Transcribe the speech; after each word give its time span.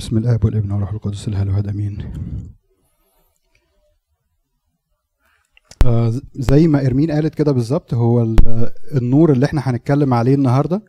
بسم 0.00 0.18
الآب 0.18 0.44
والابن 0.44 0.72
والروح 0.72 0.92
القدس 0.92 1.28
الأله 1.28 1.42
الواحد 1.42 1.68
آمين. 1.68 1.98
آه 5.86 6.12
زي 6.34 6.66
ما 6.66 6.86
إرمين 6.86 7.10
قالت 7.10 7.34
كده 7.34 7.52
بالظبط 7.52 7.94
هو 7.94 8.22
ال- 8.22 8.70
النور 8.96 9.32
اللي 9.32 9.46
إحنا 9.46 9.60
هنتكلم 9.64 10.14
عليه 10.14 10.34
النهارده 10.34 10.82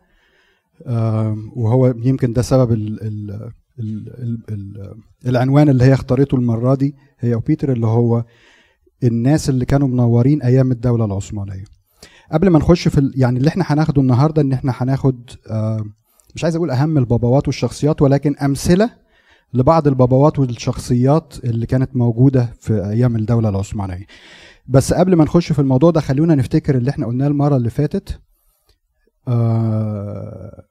وهو 1.56 1.86
يمكن 1.86 2.32
ده 2.32 2.42
سبب 2.42 2.72
ال 2.72 3.02
ال 3.02 3.30
ال 3.78 4.08
ال 4.08 4.38
ال 4.48 4.94
العنوان 5.26 5.68
اللي 5.68 5.84
هي 5.84 5.92
اختارته 5.94 6.34
المرة 6.34 6.74
دي 6.74 6.94
هي 7.20 7.34
وبيتر 7.34 7.72
اللي 7.72 7.86
هو 7.86 8.24
الناس 9.04 9.48
اللي 9.48 9.64
كانوا 9.64 9.88
منورين 9.88 10.42
أيام 10.42 10.72
الدولة 10.72 11.04
العثمانية. 11.04 11.64
قبل 12.32 12.48
ما 12.50 12.58
نخش 12.58 12.88
في 12.88 13.12
يعني 13.16 13.38
اللي 13.38 13.48
إحنا 13.48 13.64
هناخده 13.68 14.02
النهارده 14.02 14.42
إن 14.42 14.52
إحنا 14.52 14.72
هناخد 14.76 15.30
مش 16.34 16.44
عايز 16.44 16.56
أقول 16.56 16.70
أهم 16.70 16.98
الباباوات 16.98 17.46
والشخصيات 17.48 18.02
ولكن 18.02 18.36
أمثلة 18.36 19.01
لبعض 19.54 19.86
الباباوات 19.88 20.38
والشخصيات 20.38 21.34
اللي 21.44 21.66
كانت 21.66 21.96
موجودة 21.96 22.54
في 22.60 22.72
أيام 22.90 23.16
الدولة 23.16 23.48
العثمانية. 23.48 24.06
بس 24.66 24.92
قبل 24.94 25.14
ما 25.16 25.24
نخش 25.24 25.52
في 25.52 25.58
الموضوع 25.58 25.90
ده 25.90 26.00
خلونا 26.00 26.34
نفتكر 26.34 26.74
اللي 26.76 26.90
إحنا 26.90 27.06
قلناه 27.06 27.26
المرة 27.26 27.56
اللي 27.56 27.70
فاتت. 27.70 28.20
آه 29.28 30.64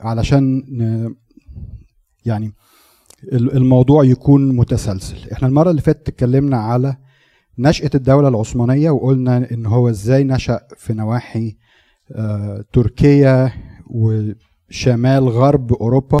علشان 0.00 0.62
يعني 2.24 2.52
ال- 3.32 3.56
الموضوع 3.56 4.04
يكون 4.04 4.56
متسلسل. 4.56 5.30
إحنا 5.32 5.48
المرة 5.48 5.70
اللي 5.70 5.80
فاتت 5.82 6.08
اتكلمنا 6.08 6.56
على 6.56 6.96
نشأة 7.58 7.90
الدولة 7.94 8.28
العثمانية 8.28 8.90
وقلنا 8.90 9.50
إن 9.52 9.66
هو 9.66 9.88
إزاي 9.88 10.24
نشأ 10.24 10.60
في 10.76 10.92
نواحي 10.92 11.56
آه، 12.12 12.64
تركيا 12.72 13.52
وشمال 14.72 15.28
غرب 15.28 15.72
أوروبا 15.72 16.20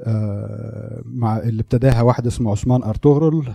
آه، 0.00 1.02
مع 1.04 1.38
اللي 1.38 1.60
ابتداها 1.62 2.02
واحد 2.02 2.26
اسمه 2.26 2.50
عثمان 2.50 2.82
أرطغرل 2.82 3.52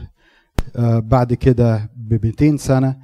آه، 0.75 0.99
بعد 0.99 1.33
كده 1.33 1.89
ب 1.95 2.25
200 2.25 2.57
سنة 2.57 2.97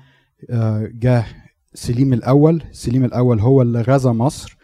آه، 0.50 0.90
جه 0.94 1.26
سليم 1.74 2.14
الأول. 2.14 2.64
سليم 2.72 3.06
الأول 3.06 3.40
هو 3.40 3.62
اللي 3.62 3.82
غزا 3.82 4.12
مصر 4.12 4.58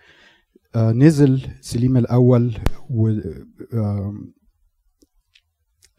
نزل 0.76 1.48
سليم 1.62 1.98
الأول 1.98 2.58
و 2.89 3.12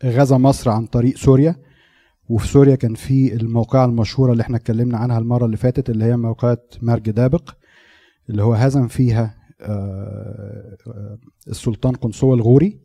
غزا 0.05 0.39
مصر 0.39 0.71
عن 0.71 0.87
طريق 0.87 1.17
سوريا. 1.17 1.57
وفي 2.29 2.49
سوريا 2.49 2.75
كان 2.75 2.95
في 2.95 3.35
الموقعة 3.35 3.85
المشهورة 3.85 4.33
اللي 4.33 4.41
إحنا 4.43 4.57
اتكلمنا 4.57 4.99
عنها 4.99 5.19
المرة 5.19 5.47
اللي 5.47 5.57
فاتت 5.57 5.91
اللي 5.91 6.05
هي 6.05 6.17
موقعة 6.17 6.59
مرج 6.83 7.11
دابق 7.11 7.55
اللي 8.31 8.43
هو 8.43 8.55
هزم 8.55 8.89
فيها 8.89 9.38
السلطان 11.49 11.95
قنصوة 11.95 12.35
الغوري. 12.35 12.81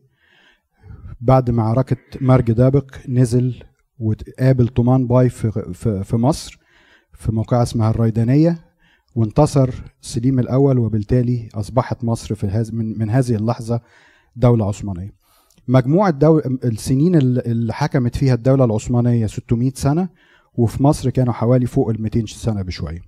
بعد 1.22 1.52
معركة 1.52 1.98
مرج 2.22 2.52
دابق 2.52 2.96
نزل 3.10 3.64
وتقابل 4.00 4.68
طومان 4.68 5.08
باي 5.08 5.30
في, 5.30 5.74
في, 6.04 6.16
مصر 6.16 6.60
في 7.14 7.32
موقعة 7.32 7.64
اسمها 7.64 7.90
الريدانية 7.90 8.66
وانتصر 9.16 9.70
سليم 10.02 10.40
الأول 10.40 10.80
وبالتالي 10.80 11.50
أصبحت 11.56 12.04
مصر 12.04 12.36
في 12.36 12.70
من, 12.74 13.10
هذه 13.10 13.36
اللحظة 13.36 13.82
دولة 14.36 14.68
عثمانية. 14.68 15.14
مجموع 15.68 16.10
الدول 16.10 16.60
السنين 16.64 17.16
اللي 17.16 17.42
اللي 17.42 17.74
حكمت 17.74 18.16
فيها 18.16 18.34
الدولة 18.34 18.66
العثمانية 18.66 19.28
600 19.28 19.72
سنة 19.76 20.10
وفي 20.54 20.84
مصر 20.84 21.10
كانوا 21.10 21.34
حوالي 21.34 21.66
فوق 21.66 21.90
ال 21.90 22.02
200 22.02 22.26
سنة 22.26 22.62
بشوية. 22.62 23.02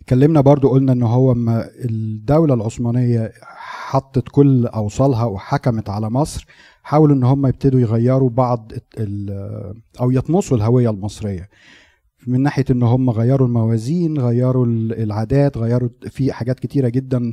اتكلمنا 0.00 0.40
برضو 0.40 0.68
قلنا 0.68 0.92
إن 0.92 1.02
هو 1.02 1.34
ما 1.34 1.68
الدولة 1.84 2.54
العثمانية 2.54 3.32
حطت 3.56 4.28
كل 4.30 4.66
أوصالها 4.66 5.24
وحكمت 5.24 5.88
على 5.90 6.10
مصر 6.10 6.46
حاولوا 6.82 7.16
إن 7.16 7.24
هم 7.24 7.46
يبتدوا 7.46 7.80
يغيروا 7.80 8.30
بعض 8.30 8.72
أو 10.00 10.10
يطمسوا 10.10 10.56
الهوية 10.56 10.90
المصرية. 10.90 11.48
من 12.26 12.42
ناحية 12.42 12.64
إن 12.70 12.82
هم 12.82 13.10
غيروا 13.10 13.46
الموازين 13.46 14.18
غيروا 14.18 14.66
ال- 14.66 15.02
العادات 15.02 15.58
غيروا 15.58 15.88
في 16.10 16.32
حاجات 16.32 16.60
كتيرة 16.60 16.88
جدا 16.88 17.32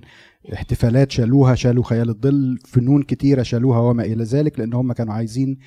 احتفالات 0.53 1.11
شالوها 1.11 1.55
شالوا 1.55 1.83
خيال 1.83 2.09
الظل 2.09 2.57
فنون 2.65 3.03
كتيرة 3.03 3.43
شالوها 3.43 3.79
وما 3.79 4.03
إلى 4.03 4.23
ذلك 4.23 4.59
لأن 4.59 4.73
هم 4.73 4.93
كانوا 4.93 5.13
عايزين 5.13 5.57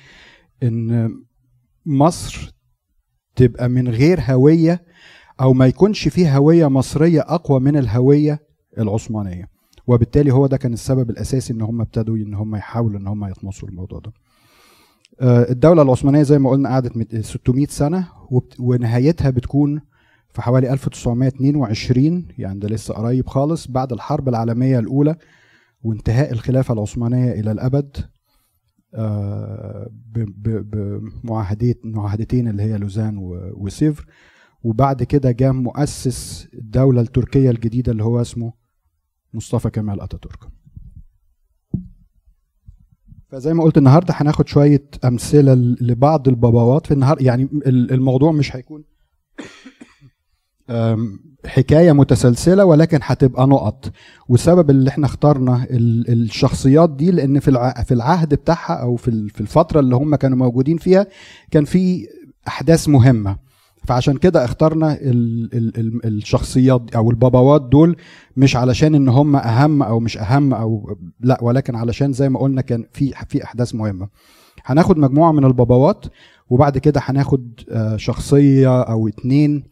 إن 0.63 1.09
مصر 1.85 2.53
تبقى 3.35 3.69
من 3.69 3.87
غير 3.87 4.19
هوية 4.21 4.83
أو 5.41 5.53
ما 5.53 5.65
يكونش 5.67 6.07
فيه 6.07 6.37
هوية 6.37 6.67
مصرية 6.67 7.21
أقوى 7.21 7.59
من 7.59 7.77
الهوية 7.77 8.39
العثمانية. 8.77 9.49
وبالتالي 9.87 10.33
هو 10.33 10.47
ده 10.47 10.57
كان 10.57 10.73
السبب 10.73 11.09
الأساسي 11.09 11.53
إن 11.53 11.61
هم 11.61 11.81
ابتدوا 11.81 12.15
إن 12.15 12.33
هم 12.33 12.55
يحاولوا 12.55 12.99
إن 12.99 13.07
هم 13.07 13.25
يطمسوا 13.25 13.69
الموضوع 13.69 13.99
ده. 13.99 14.11
آه، 15.21 15.51
الدولة 15.51 15.81
العثمانية 15.81 16.23
زي 16.23 16.39
ما 16.39 16.49
قلنا 16.49 16.69
قعدت 16.69 16.97
مت- 16.97 17.15
600 17.15 17.67
سنة 17.67 18.07
وبت- 18.29 18.59
ونهايتها 18.59 19.29
بتكون 19.29 19.81
في 20.33 20.41
حوالي 20.41 20.73
1922 20.73 22.27
يعني 22.37 22.59
ده 22.59 22.67
لسه 22.67 22.93
قريب 22.93 23.27
خالص 23.27 23.67
بعد 23.67 23.93
الحرب 23.93 24.29
العالمية 24.29 24.79
الأولى 24.79 25.15
وانتهاء 25.83 26.31
الخلافة 26.31 26.73
العثمانية 26.73 27.31
إلى 27.31 27.51
الأبد 27.51 27.97
آه، 28.95 29.89
ب- 30.13 30.49
ب- 30.49 30.69
بمعاهدات 31.23 31.79
معاهدتين 31.83 32.47
اللي 32.47 32.63
هي 32.63 32.77
لوزان 32.77 33.17
وسيفر. 33.57 34.05
وبعد 34.63 35.03
كده 35.03 35.31
جاء 35.31 35.51
مؤسس 35.51 36.47
الدولة 36.53 37.01
التركية 37.01 37.49
الجديدة 37.49 37.91
اللي 37.91 38.03
هو 38.03 38.21
اسمه 38.21 38.53
مصطفى 39.33 39.69
كمال 39.69 40.01
أتاتورك. 40.01 40.39
فزي 43.29 43.53
ما 43.53 43.63
قلت 43.63 43.77
النهارده 43.77 44.13
هناخد 44.17 44.47
شوية 44.47 44.83
أمثلة 45.05 45.53
لبعض 45.81 46.27
الباباوات 46.27 46.85
في 46.85 46.93
النهار 46.93 47.21
يعني 47.21 47.43
ال- 47.43 47.91
الموضوع 47.91 48.31
مش 48.31 48.55
هيكون 48.55 48.83
حكاية 51.45 51.91
متسلسلة 51.91 52.65
ولكن 52.65 52.99
هتبقى 53.01 53.47
نقط. 53.47 53.91
والسبب 54.29 54.69
اللي 54.69 54.89
إحنا 54.89 55.05
اخترنا 55.05 55.63
ال- 55.69 56.11
الشخصيات 56.11 56.89
دي 56.89 57.11
لأن 57.11 57.39
في 57.39 57.73
في 57.85 57.93
العهد 57.93 58.33
بتاعها 58.33 58.73
أو 58.73 58.95
في 58.95 59.07
الفترة 59.41 59.79
اللي 59.79 59.95
هم 59.95 60.15
كانوا 60.15 60.37
موجودين 60.37 60.77
فيها 60.77 61.07
كان 61.51 61.65
في 61.65 62.07
أحداث 62.47 62.89
مهمة. 62.89 63.50
فعشان 63.83 64.17
كده 64.17 64.45
اخترنا 64.45 64.93
ال 64.93 65.49
ال 65.53 65.79
ال 65.79 66.05
الشخصيات 66.07 66.95
أو 66.95 67.09
الباباوات 67.11 67.61
دول 67.61 67.95
مش 68.37 68.55
علشان 68.55 68.95
إن 68.95 69.09
هم 69.09 69.35
أهم 69.35 69.83
أو 69.83 69.99
مش 69.99 70.17
أهم 70.17 70.53
أو 70.53 70.97
لأ 71.19 71.37
ولكن 71.41 71.75
علشان 71.75 72.13
زي 72.13 72.29
ما 72.29 72.39
قلنا 72.39 72.61
كان 72.61 72.85
في 72.93 73.13
في 73.29 73.43
أحداث 73.43 73.75
مهمة. 73.75 74.07
هناخد 74.65 74.97
مجموعة 74.97 75.31
من 75.31 75.45
الباباوات 75.45 76.05
وبعد 76.49 76.77
كده 76.77 77.01
هناخد 77.03 77.59
آه، 77.69 77.97
شخصية 77.97 78.81
أو 78.81 79.07
اتنين 79.07 79.63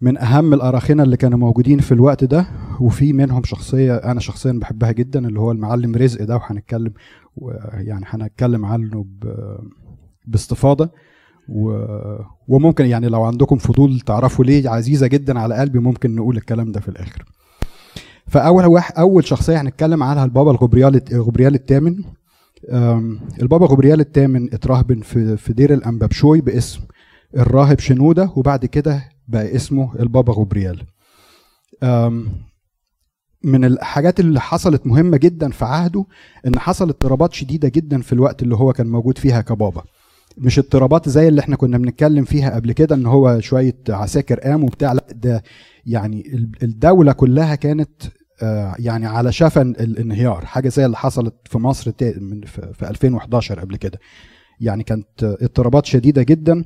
من 0.00 0.18
أهم 0.18 0.54
الاراخنه 0.54 1.02
اللي 1.02 1.16
كانوا 1.16 1.38
موجودين 1.38 1.78
في 1.78 1.92
الوقت 1.92 2.24
ده 2.24 2.46
وفي 2.80 3.12
منهم 3.12 3.44
شخصية 3.44 3.94
أنا 3.96 4.20
شخصيا 4.20 4.52
بحبها 4.52 4.92
جدا 4.92 5.28
اللي 5.28 5.40
هو 5.40 5.50
المعلم 5.52 5.94
رزق 5.94 6.24
ده 6.24 6.36
وهنتكلم 6.36 6.92
يعني 7.72 8.04
هنتكلم 8.08 8.64
عنه 8.64 9.06
باستفاضة. 10.26 10.90
و... 11.48 11.82
وممكن 12.48 12.86
يعني 12.86 13.08
لو 13.08 13.22
عندكم 13.24 13.56
فضول 13.58 14.00
تعرفوا 14.00 14.44
ليه 14.44 14.68
عزيزة 14.70 15.06
جدا 15.06 15.38
على 15.38 15.54
قلبي 15.54 15.78
ممكن 15.78 16.14
نقول 16.14 16.36
الكلام 16.36 16.72
ده 16.72 16.80
في 16.80 16.88
الآخر. 16.88 17.24
فأول 18.26 18.66
واحد 18.66 18.94
أول 18.98 19.24
شخصية 19.24 19.60
هنتكلم 19.60 20.02
عنها 20.02 20.24
البابا 20.24 20.50
الغبريال 20.50 21.00
غبريال 21.12 21.54
الثامن 21.54 21.96
البابا 23.42 23.66
غبريال 23.66 24.00
الثامن 24.00 24.54
اترهبن 24.54 25.00
في 25.00 25.36
في 25.36 25.52
دير 25.52 25.74
الأنبابشوي 25.74 26.40
باسم 26.40 26.80
الراهب 27.36 27.78
شنودة 27.78 28.30
وبعد 28.36 28.66
كده 28.66 29.04
بقى 29.28 29.56
اسمه 29.56 29.94
البابا 30.00 30.32
غبريال. 30.32 30.82
من 33.44 33.64
الحاجات 33.64 34.20
اللي 34.20 34.40
حصلت 34.40 34.86
مهمة 34.86 35.16
جدا 35.16 35.50
في 35.50 35.64
عهده 35.64 36.04
إن 36.46 36.58
حصل 36.58 36.88
اضطرابات 36.88 37.32
شديدة 37.32 37.68
جدا 37.68 38.00
في 38.00 38.12
الوقت 38.12 38.42
اللي 38.42 38.56
هو 38.56 38.72
كان 38.72 38.86
موجود 38.86 39.18
فيها 39.18 39.40
كبابا. 39.40 39.82
مش 40.38 40.58
اضطرابات 40.58 41.08
زي 41.08 41.28
اللي 41.28 41.40
إحنا 41.40 41.56
كنا 41.56 41.78
بنتكلم 41.78 42.24
فيها 42.24 42.54
قبل 42.54 42.72
كده 42.72 42.94
إن 42.96 43.06
هو 43.06 43.40
شوية 43.40 43.76
عساكر 43.88 44.40
قام 44.40 44.64
وبتاع. 44.64 44.92
لا 44.92 45.06
ده 45.14 45.42
يعني 45.86 46.34
ال- 46.34 46.50
الدولة 46.62 47.12
كلها 47.12 47.54
كانت 47.54 47.90
آه، 48.42 48.74
يعني 48.78 49.06
على 49.06 49.32
شفا 49.32 49.62
الانهيار 49.62 50.44
حاجة 50.46 50.68
زي 50.68 50.86
اللي 50.86 50.96
حصلت 50.96 51.34
في 51.44 51.58
مصر 51.58 51.92
في 51.92 52.72
في 52.74 52.88
2011 52.90 53.60
قبل 53.60 53.76
كده. 53.76 53.98
يعني 54.60 54.82
كانت 54.82 55.06
اضطرابات 55.42 55.86
شديدة 55.86 56.22
جدا. 56.22 56.64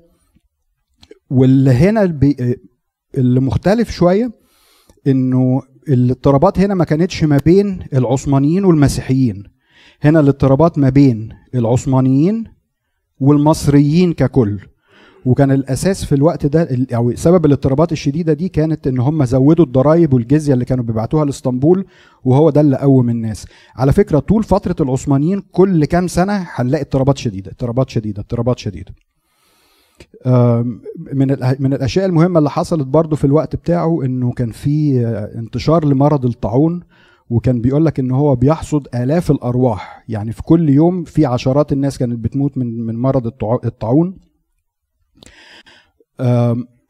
واللي 1.31 1.71
هنا 1.71 2.03
اللي 3.19 3.41
مختلف 3.41 3.91
شوية 3.91 4.33
إنه 5.07 5.63
الاضطرابات 5.89 6.59
هنا 6.59 6.75
ما 6.75 6.85
كانتش 6.85 7.25
ما 7.25 7.39
بين 7.45 7.81
العثمانيين 7.95 8.65
والمسيحيين. 8.65 9.43
هنا 10.03 10.21
الاضطرابات 10.21 10.79
ما 10.79 10.89
بين 10.89 11.29
العثمانيين 11.55 12.45
والمصريين 13.21 14.13
ككل. 14.13 14.59
وكان 15.27 15.51
الأساس 15.51 16.05
في 16.05 16.15
الوقت 16.15 16.47
ده 16.47 16.69
أو 16.95 17.15
سبب 17.15 17.47
الاضطرابات 17.47 17.93
الشديدة 17.93 18.33
دي 18.33 18.49
كانت 18.49 18.87
إن 18.87 18.99
هم 19.01 19.25
زودوا 19.25 19.65
الضرائب 19.65 20.13
والجزية 20.13 20.55
اللي 20.55 20.65
كانوا 20.65 20.85
بيبعتوها 20.85 21.25
لإسطنبول 21.25 21.85
وهو 22.25 22.51
ده 22.51 22.61
اللي 22.61 22.77
قوم 22.77 23.11
الناس. 23.11 23.47
على 23.77 23.93
فكرة 23.93 24.19
طول 24.19 24.43
فترة 24.45 24.77
العثمانيين 24.85 25.43
كل 25.53 25.85
كام 25.85 26.07
سنة 26.07 26.47
هنلاقي 26.55 26.83
اضطرابات 26.83 27.19
شديدة 27.19 27.51
اضطرابات 27.51 27.91
شديدة 27.91 28.21
اضطرابات 28.21 28.59
شديدة. 28.59 28.93
من 31.13 31.37
من 31.61 31.73
الأشياء 31.73 32.07
المهمة 32.07 32.39
اللي 32.39 32.51
حصلت 32.51 32.87
برضو 32.87 33.17
في 33.17 33.25
الوقت 33.25 33.57
بتاعه 33.57 34.05
إنه 34.05 34.33
كان 34.33 34.51
في 34.51 35.07
انتشار 35.39 35.85
لمرض 35.85 36.25
الطاعون. 36.25 36.83
وكان 37.31 37.61
بيقول 37.61 37.85
لك 37.87 37.99
إن 38.01 38.11
هو 38.11 38.37
بيحصد 38.37 38.89
آلاف 38.95 39.31
الأرواح. 39.31 40.05
يعني 40.09 40.33
في 40.33 40.43
كل 40.43 40.69
يوم 40.69 41.05
في 41.05 41.27
عشرات 41.27 41.73
الناس 41.73 41.99
كانت 41.99 42.19
بتموت 42.19 42.59
من 42.59 42.87
من 42.87 42.97
مرض 42.97 43.27
الطاعون. 43.65 44.19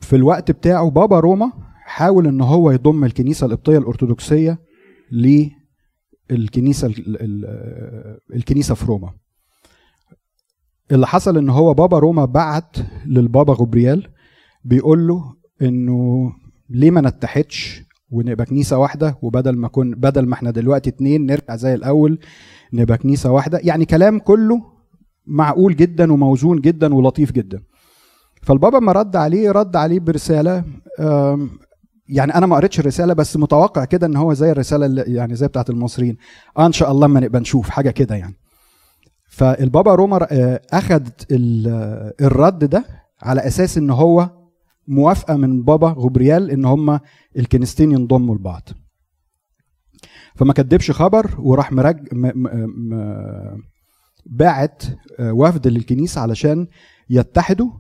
في 0.00 0.16
الوقت 0.16 0.50
بتاعه 0.50 0.90
بابا 0.90 1.20
روما 1.20 1.52
حاول 1.84 2.26
إن 2.26 2.40
هو 2.40 2.70
يضم 2.70 3.04
الكنيسة 3.04 3.46
القبطية 3.46 3.78
الأرثوذكسية 3.78 4.58
للكنيسة 6.30 6.94
الكنيسة 8.34 8.74
في 8.74 8.86
روما. 8.86 9.12
اللي 10.92 11.06
حصل 11.06 11.38
إن 11.38 11.50
هو 11.50 11.74
بابا 11.74 11.98
روما 11.98 12.24
بعت 12.24 12.76
للبابا 13.06 13.52
غبريال 13.52 14.08
بيقول 14.64 15.08
له 15.08 15.34
إنه 15.62 16.32
ليه 16.70 16.90
ما 16.90 17.00
نتحدش 17.00 17.82
ونبقى 18.10 18.46
كنيسة 18.46 18.78
واحدة 18.78 19.18
وبدل 19.22 19.56
ما 19.56 19.68
كن 19.68 19.90
بدل 19.90 20.26
ما 20.26 20.34
إحنا 20.34 20.50
دلوقتي 20.50 20.90
اتنين 20.90 21.26
نرجع 21.26 21.56
زي 21.56 21.74
الأول 21.74 22.18
نبقى 22.72 22.98
كنيسة 22.98 23.30
واحدة. 23.32 23.60
يعني 23.62 23.84
كلام 23.84 24.18
كله 24.18 24.62
معقول 25.26 25.76
جدا 25.76 26.12
وموزون 26.12 26.60
جدا 26.60 26.94
ولطيف 26.94 27.32
جدا. 27.32 27.62
فالبابا 28.42 28.78
ما 28.78 28.92
رد 28.92 29.16
عليه 29.16 29.50
رد 29.50 29.76
عليه 29.76 30.00
برسالة 30.00 30.64
يعني 32.08 32.34
أنا 32.34 32.46
ما 32.46 32.56
قريتش 32.56 32.80
الرسالة 32.80 33.14
بس 33.14 33.36
متوقع 33.36 33.84
كده 33.84 34.06
إن 34.06 34.16
هو 34.16 34.32
زي 34.34 34.50
الرسالة 34.50 34.86
اللي 34.86 35.02
يعني 35.06 35.34
زي 35.34 35.46
بتاعت 35.48 35.70
المصريين 35.70 36.16
آه 36.58 36.66
أن 36.66 36.72
شاء 36.72 36.90
الله 36.90 37.06
ما 37.06 37.20
نبقى 37.20 37.40
نشوف. 37.40 37.68
حاجة 37.70 37.90
كده 37.90 38.14
يعني. 38.16 38.34
فالبابا 39.28 39.94
روما 39.94 40.28
اخذ 40.72 41.02
الرد 42.20 42.64
ده 42.64 42.84
على 43.22 43.46
أساس 43.46 43.78
إن 43.78 43.90
هو 43.90 44.30
موافقة 44.90 45.36
من 45.36 45.62
بابا 45.62 45.88
غبريال 45.88 46.50
إن 46.50 46.64
هم 46.64 47.00
الكنيستين 47.38 47.92
ينضموا 47.92 48.34
لبعض. 48.34 48.68
فما 50.34 50.52
كدبش 50.52 50.90
خبر 50.90 51.30
وراح 51.38 51.72
مرج 51.72 51.96
م... 52.12 52.26
م... 52.26 52.48
م... 52.94 53.62
باعت 54.26 54.82
وفد 55.20 55.68
للكنيسة 55.68 56.20
علشان 56.20 56.66
يتحدوا. 57.10 57.70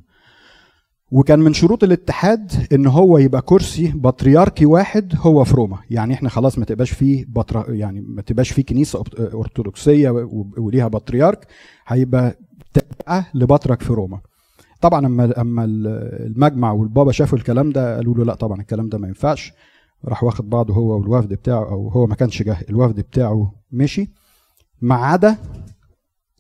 وكان 1.12 1.38
من 1.38 1.52
شروط 1.52 1.84
الاتحاد 1.84 2.66
إن 2.72 2.86
هو 2.86 3.18
يبقى 3.18 3.42
كرسي 3.42 3.92
بطريركي 3.92 4.66
واحد 4.66 5.14
هو 5.16 5.44
في 5.44 5.54
روما. 5.54 5.78
يعني 5.90 6.14
إحنا 6.14 6.28
خلاص 6.28 6.58
ما 6.58 6.64
تبقاش 6.64 6.90
فيه 6.90 7.24
بطر 7.28 7.74
يعني 7.74 8.00
ما 8.00 8.22
تبقاش 8.22 8.50
فيه 8.52 8.64
كنيسة 8.64 9.04
ارثوذكسيه 9.18 10.10
وليها 10.58 10.88
بطريرك 10.88 11.46
هيبقى 11.86 12.38
تبقى 12.74 13.24
لبطرك 13.34 13.82
في 13.82 13.92
روما. 13.92 14.20
طبعا 14.80 15.06
اما 15.06 15.40
أما 15.40 15.64
المجمع 15.64 16.72
والبابا 16.72 17.12
شافوا 17.12 17.38
الكلام 17.38 17.70
ده 17.72 17.96
قالوا 17.96 18.14
له 18.14 18.24
لا 18.24 18.34
طبعا 18.34 18.60
الكلام 18.60 18.88
ده 18.88 18.98
ما 18.98 19.08
ينفعش. 19.08 19.52
راح 20.04 20.24
واخد 20.24 20.50
بعضه 20.50 20.74
هو 20.74 20.98
والوفد 20.98 21.28
بتاعه 21.34 21.64
أو 21.70 21.88
هو 21.88 22.06
ما 22.06 22.14
كانش 22.14 22.42
جه 22.42 22.56
الوفد 22.70 23.00
بتاعه 23.00 23.54
مشي. 23.72 24.10
ما 24.80 24.94
عدا 24.94 25.36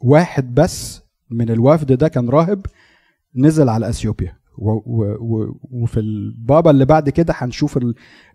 واحد 0.02 0.54
بس 0.54 1.02
من 1.30 1.50
الوفد 1.50 1.92
ده 1.92 2.08
كان 2.08 2.28
راهب 2.28 2.66
نزل 3.36 3.68
على 3.68 3.88
أثيوبيا. 3.88 4.36
وفي 5.72 6.00
البابا 6.00 6.70
اللي 6.70 6.84
بعد 6.84 7.08
كده 7.10 7.34
هنشوف 7.36 7.78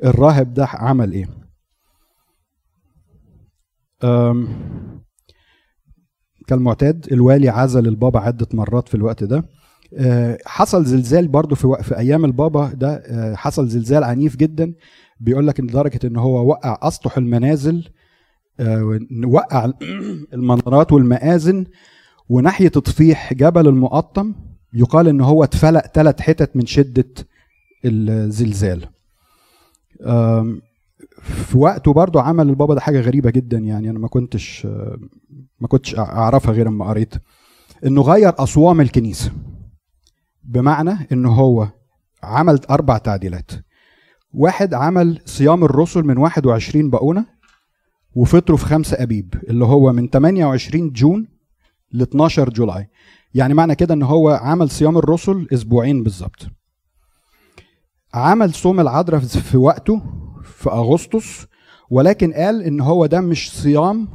الراهب 0.03 0.53
ده 0.53 0.65
عمل 0.65 1.11
إيه. 1.11 1.29
كالمعتاد 6.47 7.07
الوالي 7.11 7.49
عزل 7.49 7.87
البابا 7.87 8.19
عدة 8.19 8.47
مرات 8.53 8.87
في 8.87 8.95
الوقت 8.95 9.23
ده. 9.23 9.43
حصل 10.45 10.85
زلزال 10.85 11.27
برضه 11.27 11.55
في, 11.55 11.77
في 11.83 11.97
أيام 11.97 12.25
البابا 12.25 12.71
ده 12.73 13.03
حصل 13.35 13.67
زلزال 13.67 14.03
عنيف 14.03 14.35
جدا. 14.35 14.73
بيقول 15.19 15.47
لك 15.47 15.59
لدرجة 15.59 15.99
إن 16.03 16.17
هو 16.17 16.47
وقع 16.47 16.77
أسطح 16.81 17.17
المنازل 17.17 17.89
وقع 19.25 19.71
المنارات 20.33 20.93
والمآذن. 20.93 21.65
وناحية 22.29 22.67
تطفيح 22.67 23.33
جبل 23.33 23.67
المقطم 23.67 24.33
يقال 24.73 25.07
إن 25.07 25.21
هو 25.21 25.43
اتفلق 25.43 25.87
ثلاث 25.87 26.21
حتت 26.21 26.55
من 26.55 26.65
شدة 26.65 27.05
الزلزال. 27.85 28.85
في 31.21 31.57
وقته 31.57 31.93
برضه 31.93 32.21
عمل 32.21 32.49
البابا 32.49 32.73
ده 32.73 32.81
حاجة 32.81 32.99
غريبة 33.01 33.31
جدا 33.31 33.57
يعني 33.57 33.89
أنا 33.89 33.99
ما 33.99 34.07
كنتش 34.07 34.65
ما 35.59 35.67
كنتش 35.67 35.95
أعرفها 35.99 36.51
غير 36.53 36.67
أما 36.67 36.85
قريت. 36.85 37.13
إنه 37.85 38.01
غير 38.01 38.33
أصوام 38.37 38.81
الكنيسة. 38.81 39.31
بمعنى 40.45 41.07
إنه 41.11 41.31
هو 41.31 41.67
عمل 42.23 42.59
أربع 42.69 42.97
تعديلات. 42.97 43.51
واحد 44.33 44.73
عمل 44.73 45.21
صيام 45.25 45.63
الرسل 45.63 46.03
من 46.03 46.17
21 46.17 46.89
بقونه 46.89 47.25
وفطروا 48.15 48.57
في 48.57 48.65
5 48.65 49.03
أبيب 49.03 49.33
اللي 49.49 49.65
هو 49.65 49.93
من 49.93 50.09
28 50.09 50.89
جون 50.91 51.27
ل 51.91 52.01
12 52.01 52.49
جولاي. 52.49 52.89
يعني 53.33 53.53
معنى 53.53 53.75
كده 53.75 53.93
إن 53.93 54.03
هو 54.03 54.29
عمل 54.29 54.69
صيام 54.69 54.97
الرسل 54.97 55.47
أسبوعين 55.53 56.03
بالظبط. 56.03 56.47
عمل 58.13 58.53
صوم 58.53 58.79
العذراء 58.79 59.19
في 59.19 59.57
وقته 59.57 60.01
في 60.43 60.69
أغسطس 60.69 61.47
ولكن 61.89 62.33
قال 62.33 62.63
إن 62.63 62.81
هو 62.81 63.05
ده 63.05 63.21
مش 63.21 63.51
صيام 63.51 64.07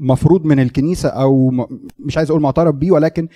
مفروض 0.00 0.44
من 0.44 0.60
الكنيسة 0.60 1.08
أو 1.08 1.50
مش 1.98 2.16
عايز 2.16 2.30
أقول 2.30 2.42
معترف 2.42 2.74
بيه 2.74 2.90
ولكن 2.90 3.28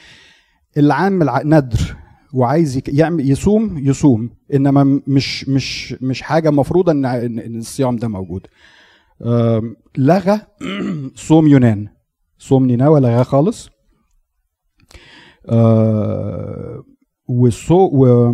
اللي 0.78 0.94
عامل 0.94 1.28
ندر 1.44 1.96
وعايز 2.32 2.80
يعمل 2.88 3.30
يصوم 3.30 3.78
يصوم. 3.78 4.30
إنما 4.54 5.00
مش 5.06 5.48
مش 5.48 5.94
مش 6.02 6.22
حاجة 6.22 6.50
مفروضة 6.50 6.92
إن 6.92 7.56
الصيام 7.56 7.96
ده 7.96 8.08
موجود. 8.08 8.46
لغى 9.98 10.40
صوم 11.28 11.46
يونان. 11.46 11.88
صوم 12.38 12.66
نينوى 12.66 13.00
لغاه 13.00 13.22
خالص. 13.22 13.70
آه 15.48 16.84
والصو 17.28 17.90
و 17.92 18.32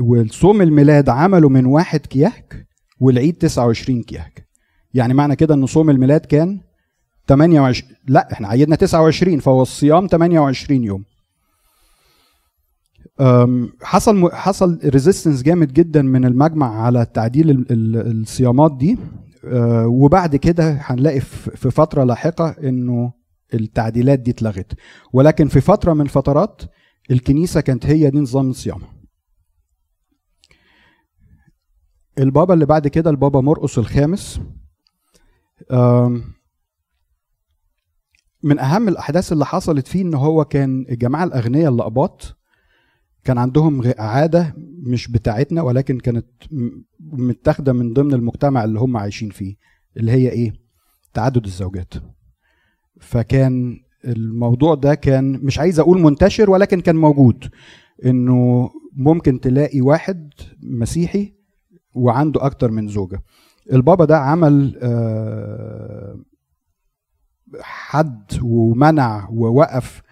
والصوم 0.00 0.62
الميلاد 0.62 1.08
عمله 1.08 1.48
من 1.48 1.66
واحد 1.66 2.00
كياك 2.00 2.66
والعيد 3.00 3.34
29 3.34 4.02
كياك 4.02 4.48
يعني 4.94 5.14
معنى 5.14 5.36
كده 5.36 5.54
إن 5.54 5.66
صوم 5.66 5.90
الميلاد 5.90 6.20
كان 6.20 6.60
28 7.28 7.96
لا 8.08 8.32
إحنا 8.32 8.48
عيدنا 8.48 8.76
29 8.76 9.38
فهو 9.38 9.62
الصيام 9.62 10.06
28 10.06 10.84
يوم. 10.84 11.04
حصل 13.82 14.32
حصل 14.32 14.80
ريزيستنس 14.84 15.42
جامد 15.42 15.72
جدا 15.72 16.02
من 16.02 16.24
المجمع 16.24 16.82
على 16.82 17.06
تعديل 17.14 17.66
الصيامات 17.70 18.76
دي. 18.76 18.98
وبعد 19.84 20.36
كده 20.36 20.78
هنلاقي 20.80 21.20
في 21.20 21.70
فترة 21.70 22.04
لاحقة 22.04 22.48
إنه 22.48 23.12
التعديلات 23.54 24.18
دي 24.18 24.30
اتلغت. 24.30 24.72
ولكن 25.12 25.48
في 25.48 25.60
فترة 25.60 25.92
من 25.92 26.00
الفترات 26.00 26.62
الكنيسة 27.10 27.60
كانت 27.60 27.86
هي 27.86 28.10
دي 28.10 28.18
نظام 28.18 28.50
الصيام. 28.50 28.80
البابا 32.18 32.54
اللي 32.54 32.66
بعد 32.66 32.88
كده 32.88 33.10
البابا 33.10 33.40
مرقس 33.40 33.78
الخامس 33.78 34.40
من 38.46 38.58
أهم 38.58 38.88
الأحداث 38.88 39.32
اللي 39.32 39.46
حصلت 39.46 39.86
فيه 39.86 40.02
إن 40.02 40.14
هو 40.14 40.44
كان 40.44 40.86
الجماعه 40.90 41.24
الأغنياء 41.24 41.72
اللقباط 41.72 42.36
كان 43.24 43.38
عندهم 43.38 43.82
عادة 43.98 44.54
مش 44.78 45.08
بتاعتنا 45.10 45.62
ولكن 45.62 45.98
كانت 45.98 46.26
متاخدة 47.00 47.72
من 47.72 47.92
ضمن 47.92 48.14
المجتمع 48.14 48.64
اللي 48.64 48.78
هم 48.80 48.96
عايشين 48.96 49.30
فيه 49.30 49.56
اللي 49.96 50.12
هي 50.12 50.28
إيه؟ 50.30 50.52
تعدد 51.14 51.44
الزوجات. 51.44 51.94
فكان 53.00 53.80
الموضوع 54.04 54.74
ده 54.74 54.94
كان 54.94 55.32
مش 55.32 55.58
عايز 55.58 55.80
أقول 55.80 56.00
منتشر 56.02 56.50
ولكن 56.50 56.80
كان 56.80 56.96
موجود. 56.96 57.44
إنه 58.04 58.70
ممكن 58.96 59.40
تلاقي 59.40 59.80
واحد 59.80 60.30
مسيحي 60.62 61.34
وعنده 61.94 62.46
أكتر 62.46 62.70
من 62.70 62.88
زوجة. 62.88 63.22
البابا 63.72 64.04
ده 64.04 64.18
عمل 64.18 64.78
حد 67.60 68.22
ومنع 68.42 69.28
ووقف 69.30 70.02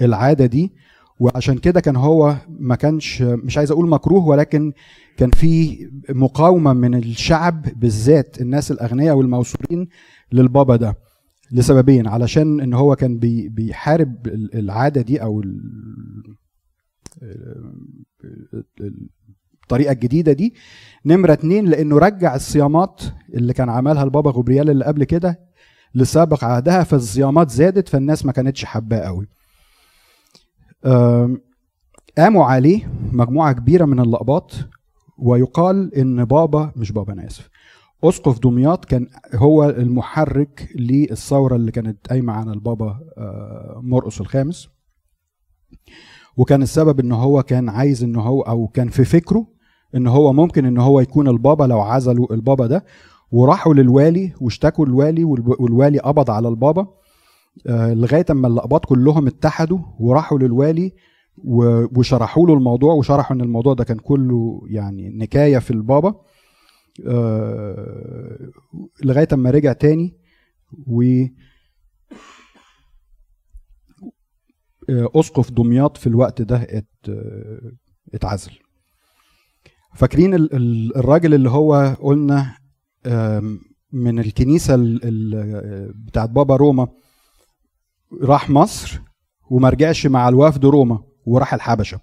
العادة 0.00 0.46
دي. 0.46 0.72
وعشان 1.20 1.58
كده 1.58 1.80
كان 1.80 1.96
هو 1.96 2.36
ما 2.48 2.74
كانش 2.74 3.22
مش 3.22 3.58
عايز 3.58 3.70
أقول 3.70 3.88
مكروه 3.88 4.26
ولكن 4.26 4.72
كان 5.16 5.30
في 5.30 5.78
مقاومة 6.10 6.72
من 6.72 6.94
الشعب 6.94 7.66
بالذات 7.76 8.40
الناس 8.40 8.70
الأغنياء 8.70 9.16
والموسورين 9.16 9.88
للبابا 10.32 10.76
ده 10.76 10.96
لسببين. 11.52 12.06
علشان 12.06 12.60
إن 12.60 12.74
هو 12.74 12.96
كان 12.96 13.18
بي 13.18 13.48
بيحارب 13.48 14.26
العادة 14.54 15.00
دي 15.00 15.22
أو 15.22 15.42
الطريقة 19.62 19.92
الجديدة 19.92 20.32
دي. 20.32 20.54
نمرة 21.06 21.32
اتنين 21.32 21.66
لأنه 21.66 21.98
رجع 21.98 22.34
الصيامات 22.34 23.02
اللي 23.34 23.52
كان 23.52 23.68
عملها 23.68 24.04
البابا 24.04 24.30
غبريال 24.30 24.70
اللي 24.70 24.84
قبل 24.84 25.04
كده 25.04 25.47
لسابق 25.94 26.44
عهدها 26.44 26.82
فالصيامات 26.84 27.50
زادت 27.50 27.88
فالناس 27.88 28.26
ما 28.26 28.32
كانتش 28.32 28.64
حباه 28.64 29.00
قوي. 29.00 29.28
قاموا 32.18 32.44
عليه 32.44 32.92
مجموعة 33.12 33.52
كبيرة 33.52 33.84
من 33.84 34.00
اللقباط 34.00 34.52
ويقال 35.18 35.94
إن 35.94 36.24
بابا 36.24 36.72
مش 36.76 36.92
بابا 36.92 37.12
أنا 37.12 37.26
آسف 37.26 37.48
أسقف 38.04 38.38
دمياط 38.38 38.84
كان 38.84 39.06
هو 39.34 39.64
المحرك 39.64 40.68
للثورة 40.74 41.56
اللي 41.56 41.72
كانت 41.72 42.08
قايمة 42.08 42.32
عن 42.32 42.48
البابا 42.48 43.00
آه، 43.18 43.80
مرقس 43.82 44.20
الخامس. 44.20 44.68
وكان 46.36 46.62
السبب 46.62 47.00
إن 47.00 47.12
هو 47.12 47.42
كان 47.42 47.68
عايز 47.68 48.04
إن 48.04 48.16
هو 48.16 48.40
أو 48.42 48.66
كان 48.68 48.88
في 48.88 49.04
فكره 49.04 49.46
إن 49.94 50.06
هو 50.06 50.32
ممكن 50.32 50.64
إن 50.64 50.78
هو 50.78 51.00
يكون 51.00 51.28
البابا 51.28 51.64
لو 51.64 51.80
عزلوا 51.80 52.34
البابا 52.34 52.66
ده. 52.66 52.84
وراحوا 53.30 53.74
للوالي 53.74 54.34
واشتكوا 54.40 54.86
الوالي 54.86 55.24
والوالي 55.24 55.98
قبض 55.98 56.30
على 56.30 56.48
البابا. 56.48 56.86
آه، 57.66 57.94
لغاية 57.94 58.24
أما 58.30 58.48
اللقباط 58.48 58.84
كلهم 58.84 59.26
اتحدوا 59.26 59.78
وراحوا 60.00 60.38
للوالي 60.38 60.92
وشرحوا 61.96 62.46
له 62.46 62.54
الموضوع 62.54 62.94
وشرحوا 62.94 63.36
إن 63.36 63.40
الموضوع 63.40 63.74
ده 63.74 63.84
كان 63.84 63.98
كله 63.98 64.60
يعني 64.70 65.08
نكاية 65.08 65.58
في 65.58 65.70
البابا. 65.70 66.14
آه، 67.06 68.38
لغاية 69.04 69.28
أما 69.32 69.50
رجع 69.50 69.72
تاني 69.72 70.18
و 70.86 71.02
آه، 74.90 75.10
أسقف 75.14 75.50
دمياط 75.50 75.96
في 75.96 76.06
الوقت 76.06 76.42
ده 76.42 76.84
اتعزل. 78.14 78.52
فاكرين 79.94 80.34
الراجل 80.96 81.34
اللي 81.34 81.50
هو 81.50 81.96
قلنا 82.00 82.56
من 83.92 84.18
الكنيسة 84.18 84.76
بتاعت 85.94 86.30
بابا 86.30 86.56
روما 86.56 86.88
راح 88.22 88.50
مصر 88.50 89.00
وما 89.50 89.68
رجعش 89.68 90.06
مع 90.06 90.28
الوفد 90.28 90.64
روما 90.64 91.04
وراح 91.26 91.54
الحبشة. 91.54 92.00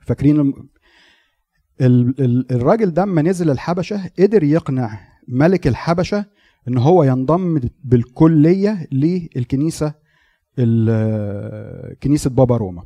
فاكرين 0.00 0.52
الراجل 1.80 2.90
ده 2.90 3.02
لما 3.04 3.22
نزل 3.22 3.50
الحبشة 3.50 4.10
قدر 4.18 4.42
يقنع 4.42 5.00
ملك 5.28 5.66
الحبشة 5.66 6.26
إن 6.68 6.78
هو 6.78 7.02
ينضم 7.02 7.60
بالكلية 7.84 8.88
للكنيسة 8.92 9.94
كنيسة 12.02 12.30
بابا 12.30 12.56
روما. 12.56 12.84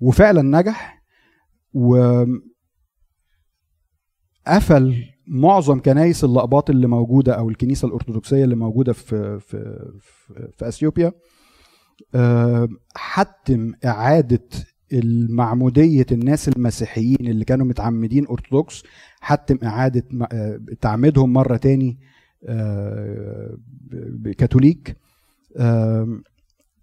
وفعلا 0.00 0.42
نجح 0.42 1.02
و 1.74 2.24
قفل 4.46 5.04
معظم 5.26 5.78
كنايس 5.80 6.24
اللقباط 6.24 6.70
اللي 6.70 6.86
موجودة 6.86 7.32
أو 7.32 7.48
الكنيسة 7.48 7.88
الأرثوذكسية 7.88 8.44
اللي 8.44 8.56
موجودة 8.56 8.92
في 8.92 9.38
في 9.40 9.80
في, 10.00 10.48
في 10.56 10.68
اثيوبيا 10.68 11.12
حتم 12.94 13.72
إعادة 13.84 14.48
المعمودية 14.92 16.06
الناس 16.12 16.48
المسيحيين 16.48 17.16
اللي 17.20 17.44
كانوا 17.44 17.66
متعمدين 17.66 18.26
أرثوذكس 18.26 18.82
حتم 19.20 19.58
إعادة 19.64 20.02
تعميدهم 20.80 21.32
مرة 21.32 21.56
تاني 21.56 21.98
كاثوليك. 24.38 24.96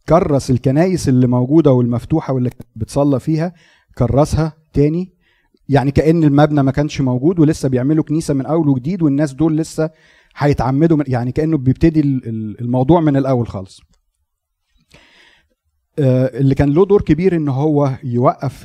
كرس 0.09 0.51
الكنايس 0.51 1.09
اللي 1.09 1.27
موجودة 1.27 1.71
والمفتوحة 1.71 2.33
واللي 2.33 2.49
بتصلى 2.75 3.19
فيها 3.19 3.53
كرسها 3.97 4.53
تاني. 4.73 5.16
يعني 5.69 5.91
كأن 5.91 6.23
المبنى 6.23 6.63
ما 6.63 6.71
كانش 6.71 7.01
موجود 7.01 7.39
ولسه 7.39 7.69
بيعملوا 7.69 8.03
كنيسة 8.03 8.33
من 8.33 8.45
أول 8.45 8.69
وجديد 8.69 9.01
والناس 9.01 9.33
دول 9.33 9.57
لسه 9.57 9.89
هيتعمدوا 10.37 11.03
يعني 11.07 11.31
كأنه 11.31 11.57
بيبتدي 11.57 12.01
الموضوع 12.61 13.01
من 13.01 13.17
الأول 13.17 13.47
خالص. 13.47 13.81
آه، 15.99 16.39
اللي 16.39 16.55
كان 16.55 16.69
له 16.69 16.85
دور 16.85 17.01
كبير 17.01 17.35
إن 17.35 17.47
هو 17.49 17.91
يوقف 18.03 18.63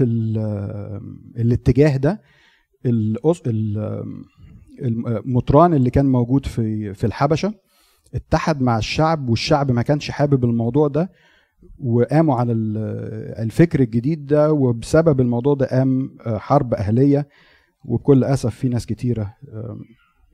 الاتجاه 1.37 1.97
ده 1.97 2.23
المطران 5.27 5.75
اللي 5.75 5.91
كان 5.91 6.07
موجود 6.07 6.47
في 6.47 6.95
في 6.95 7.07
الحبشة 7.07 7.55
اتحد 8.15 8.63
مع 8.63 8.79
الشعب 8.79 9.29
والشعب 9.29 9.71
ما 9.71 9.83
كانش 9.83 10.11
حابب 10.11 10.45
الموضوع 10.45 10.89
ده 10.89 11.11
وقاموا 11.85 12.35
على 12.35 12.53
الفكر 13.43 13.81
الجديد 13.81 14.27
ده 14.27 14.53
وبسبب 14.53 15.21
الموضوع 15.21 15.55
ده 15.55 15.67
قام 15.67 16.17
آه، 16.27 16.39
حرب 16.39 16.75
أهلية 16.75 17.29
وبكل 17.85 18.25
أسف 18.25 18.55
في 18.55 18.69
ناس 18.69 18.87
كتيرة 18.87 19.35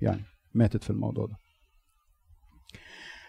يعني 0.03 0.23
ماتت 0.55 0.85
في 0.85 0.91
الموضوع 0.91 1.27
ده. 1.27 1.37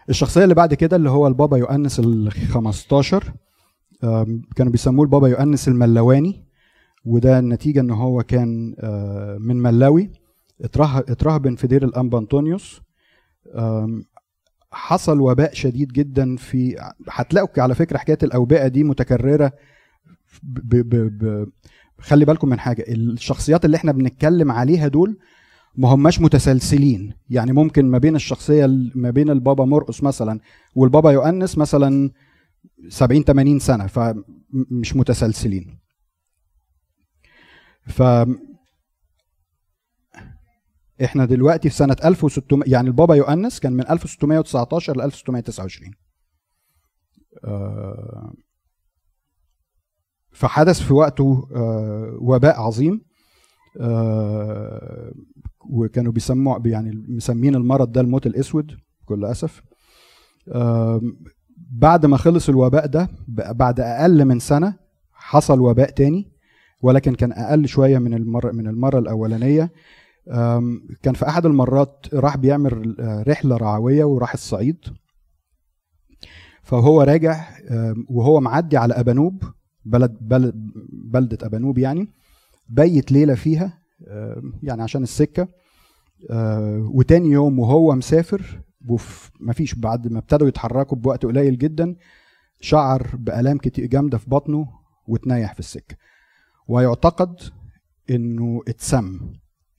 الشخصية 0.08 0.44
اللي 0.44 0.54
بعد 0.54 0.74
كده 0.74 0.96
اللي 0.96 1.10
هو 1.10 1.26
البابا 1.26 1.56
يؤنس 1.56 2.00
ال 2.00 2.32
15 2.32 3.32
كانوا 4.56 4.72
بيسموه 4.72 5.04
البابا 5.04 5.28
يؤنس 5.28 5.68
الملواني 5.68 6.44
وده 7.04 7.38
النتيجة 7.38 7.80
إن 7.80 7.90
هو 7.90 8.22
كان 8.22 8.74
آه، 8.78 9.36
من 9.40 9.56
ملاوي 9.56 10.10
اترهبن 10.84 11.56
في 11.56 11.66
دير 11.66 11.84
الانبا 11.84 12.18
انطونيوس 12.18 12.80
حصل 14.90 15.20
وباء 15.20 15.54
شديد 15.54 15.92
جدا 15.92 16.36
في 16.36 16.76
هتلاقوا 17.08 17.62
على 17.62 17.74
فكرة 17.74 17.98
حكاية 17.98 18.18
الأوبئة 18.22 18.68
دي 18.68 18.84
متكررة 18.84 19.52
ب... 20.42 20.76
ب... 20.76 20.94
ب... 21.24 21.48
خلي 21.98 22.24
بالكم 22.24 22.48
من 22.48 22.58
حاجة 22.58 22.84
الشخصيات 22.88 23.64
اللي 23.64 23.76
إحنا 23.76 23.92
بنتكلم 23.92 24.50
عليها 24.52 24.88
دول 24.88 25.18
ما 25.76 25.88
هماش 25.88 26.20
متسلسلين. 26.20 27.12
يعني 27.30 27.52
ممكن 27.52 27.86
ما 27.90 27.98
بين 27.98 28.16
الشخصية 28.16 28.66
ما 28.94 29.10
بين 29.10 29.30
البابا 29.30 29.64
مرقس 29.64 30.02
مثلا 30.02 30.40
والبابا 30.74 31.10
يؤنس 31.10 31.58
مثلا 31.58 32.10
70 32.88 33.22
80 33.22 33.58
سنة 33.58 33.86
فمش 33.86 34.96
متسلسلين. 34.96 35.78
ف 37.86 38.02
إحنا 41.04 41.24
دلوقتي 41.24 41.70
في 41.70 41.76
سنة 41.76 41.96
1600 42.04 42.70
يعني 42.70 42.88
البابا 42.88 43.14
يؤنس 43.14 43.60
كان 43.60 43.72
من 43.72 43.90
1619 43.90 44.96
ل 44.96 45.00
1629 45.00 45.94
آه، 47.44 48.32
فحدث 50.32 50.80
في 50.80 50.94
وقته 50.94 51.48
آه، 51.56 52.18
وباء 52.20 52.60
عظيم. 52.60 53.02
آه، 53.80 55.12
وكانوا 55.70 56.12
بيسموا 56.12 56.58
يعني 56.64 57.04
مسمين 57.08 57.54
المرض 57.54 57.92
ده 57.92 58.00
الموت 58.00 58.26
الأسود 58.26 58.76
بكل 59.02 59.24
أسف. 59.24 59.62
بعد 61.56 62.06
ما 62.06 62.16
خلص 62.16 62.48
الوباء 62.48 62.86
ده 62.86 63.08
بعد 63.28 63.80
أقل 63.80 64.24
من 64.24 64.38
سنة 64.38 64.74
حصل 65.12 65.60
وباء 65.60 65.90
تاني 65.90 66.32
ولكن 66.82 67.14
كان 67.14 67.32
أقل 67.32 67.68
شوية 67.68 67.98
من 67.98 68.14
المره 68.14 68.52
من 68.52 68.66
المرة 68.66 68.98
الأولانية. 68.98 69.72
كان 71.02 71.14
في 71.14 71.28
أحد 71.28 71.46
المرات 71.46 72.06
راح 72.14 72.36
بيعمل 72.36 72.96
رحلة 73.28 73.56
رعوية 73.56 74.04
وراح 74.04 74.32
الصعيد. 74.32 74.78
فهو 76.62 77.02
راجع 77.02 77.44
وهو 78.08 78.40
معدي 78.40 78.76
على 78.76 78.94
أبانوب 78.94 79.42
بلد 79.84 80.16
بلد 80.20 80.54
بلدة 80.92 81.46
أبانوب 81.46 81.78
يعني 81.78 82.08
بيت 82.68 83.12
ليلة 83.12 83.34
فيها 83.34 83.78
يعني 84.62 84.82
عشان 84.82 85.02
السكة. 85.02 85.48
وتاني 86.94 87.28
يوم 87.28 87.58
وهو 87.58 87.94
مسافر 87.94 88.60
مفيش 89.40 89.74
بعد 89.74 90.12
ما 90.12 90.18
ابتدوا 90.18 90.48
يتحركوا 90.48 90.98
بوقت 90.98 91.26
قليل 91.26 91.58
جدا 91.58 91.96
شعر 92.60 93.10
بآلام 93.14 93.58
كتير 93.58 93.86
جامدة 93.86 94.18
في 94.18 94.30
بطنه 94.30 94.68
وتنيح 95.06 95.52
في 95.54 95.60
السكة. 95.60 95.96
ويعتقد 96.68 97.40
إنه 98.10 98.62
اتسم. 98.68 99.29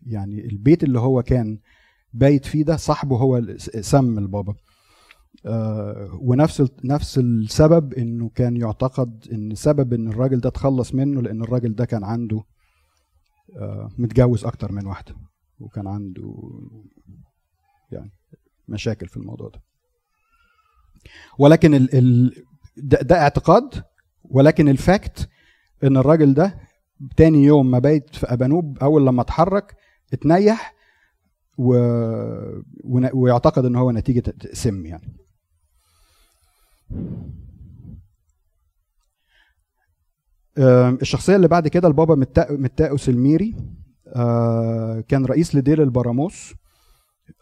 يعني 0.06 0.46
البيت 0.46 0.84
اللي 0.84 1.00
هو 1.00 1.24
كان 1.24 1.60
بايت 2.14 2.46
فيه 2.46 2.64
ده 2.64 2.76
صاحبه 2.78 3.18
هو 3.18 3.42
سم 3.82 4.18
البابا. 4.18 4.54
آه 5.46 6.20
ونفس 6.22 6.64
نفس 6.84 7.18
السبب 7.18 7.94
إنه 7.94 8.30
كان 8.36 8.58
يعتقد 8.58 9.28
إن 9.34 9.56
سبب 9.56 9.94
إن 9.94 10.08
الراجل 10.08 10.40
ده 10.40 10.50
اتخلص 10.50 10.94
منه 10.96 11.22
لأن 11.22 11.42
الراجل 11.42 11.76
ده 11.76 11.86
كان 11.86 12.04
عنده 12.04 12.44
آه 13.58 13.90
متجوز 13.98 14.46
أكتر 14.46 14.72
من 14.72 14.86
واحدة 14.86 15.16
وكان 15.60 15.88
عنده 15.88 16.34
يعني 17.92 18.12
مشاكل 18.68 19.08
في 19.08 19.18
الموضوع 19.18 19.50
ده. 19.50 19.62
ولكن 21.40 21.74
ال 21.74 21.96
ال 21.96 22.34
ده, 22.78 23.02
ده 23.02 23.16
اعتقاد 23.22 23.84
ولكن 24.24 24.70
الفاكت 24.70 25.30
إن 25.84 25.98
الراجل 25.98 26.34
ده 26.34 26.58
تاني 27.18 27.44
يوم 27.44 27.72
ما 27.72 27.80
بيت 27.80 28.16
في 28.16 28.26
أبانوب 28.34 28.78
أول 28.78 29.06
لما 29.06 29.22
اتحرك 29.22 29.76
اتنيح 30.14 30.76
و... 31.58 31.74
ويعتقد 33.14 33.66
إن 33.66 33.76
هو 33.76 33.92
نتيجة 33.92 34.34
سم 34.54 34.86
يعني. 34.86 35.14
الشخصية 41.02 41.36
اللي 41.36 41.48
بعد 41.48 41.68
كده 41.68 41.88
البابا 41.88 42.26
متأ- 42.26 42.52
متاوس 42.52 43.10
الميري 43.10 43.56
آه، 44.08 45.04
كان 45.08 45.26
رئيس 45.26 45.56
لدير 45.56 45.84
البراموس 45.84 46.54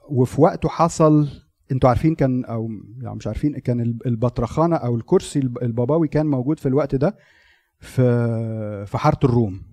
وفي 0.10 0.42
وقته 0.42 0.70
حصل 0.70 1.28
أنتوا 1.72 1.90
عارفين 1.90 2.16
كان 2.16 2.46
أو 2.46 2.70
يعني 3.02 3.16
مش 3.16 3.28
عارفين 3.28 3.60
كان 3.60 3.80
الب- 3.82 4.02
البطرخانة 4.08 4.76
أو 4.76 4.96
الكرسي 4.96 5.40
الب- 5.40 5.58
البابوي 5.64 6.08
كان 6.08 6.26
موجود 6.26 6.60
في 6.60 6.66
الوقت 6.68 6.96
ده 6.96 7.18
في 7.80 8.86
في 8.86 8.98
حارة 8.98 9.20
الروم. 9.24 9.69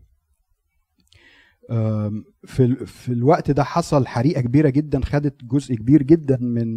في 2.46 2.86
في 2.86 3.12
الوقت 3.12 3.50
ده 3.50 3.64
حصل 3.64 4.06
حريقة 4.06 4.40
كبيرة 4.40 4.68
جدا 4.68 5.00
خدت 5.04 5.44
جزء 5.44 5.74
كبير 5.74 6.02
جدا 6.02 6.38
من 6.40 6.76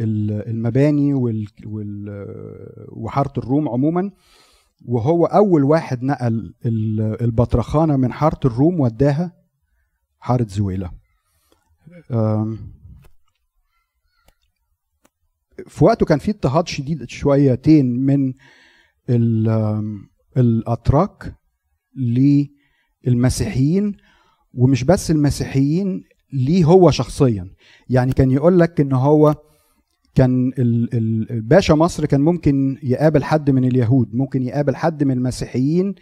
ال- 0.00 0.48
المباني 0.48 1.14
وال 1.14 1.46
وحارة 2.92 3.32
الروم 3.38 3.68
عموما. 3.68 4.10
وهو 4.86 5.24
أول 5.26 5.64
واحد 5.64 6.02
نقل 6.02 6.54
ال- 6.66 7.22
البطرخانة 7.22 7.96
من 7.96 8.12
حارة 8.12 8.40
الروم 8.44 8.80
وداها 8.80 9.32
حارة 10.18 10.46
زويلة. 10.48 10.90
في 15.68 15.84
وقته 15.84 16.06
كان 16.06 16.18
في 16.18 16.30
اضطهاد 16.30 16.68
شديد 16.68 17.08
شويتين 17.10 17.86
من 17.86 18.34
الأتراك 20.36 21.36
للمسيحيين. 23.06 23.96
ومش 24.56 24.84
بس 24.84 25.10
المسيحيين 25.10 26.04
ليه 26.32 26.64
هو 26.64 26.90
شخصيا؟ 26.90 27.50
يعني 27.90 28.12
كان 28.12 28.30
يقول 28.30 28.58
لك 28.58 28.80
إن 28.80 28.92
هو 28.92 29.34
كان 30.14 30.48
ال- 30.58 30.94
ال- 30.94 31.30
الباشا 31.30 31.72
مصر 31.74 32.06
كان 32.06 32.20
ممكن 32.20 32.78
يقابل 32.82 33.24
حد 33.24 33.50
من 33.50 33.64
اليهود 33.64 34.14
ممكن 34.14 34.42
يقابل 34.42 34.76
حد 34.76 35.04
من 35.04 35.10
المسيحيين 35.16 35.94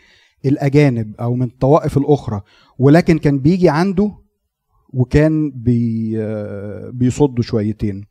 الأجانب 0.44 1.14
أو 1.20 1.34
من 1.34 1.46
الطوائف 1.46 1.96
الأخرى 1.98 2.40
ولكن 2.78 3.18
كان 3.18 3.38
بيجي 3.38 3.68
عنده 3.68 4.12
وكان 4.92 5.50
بي 5.50 6.16
بيصده 6.92 7.42
شويتين. 7.42 8.04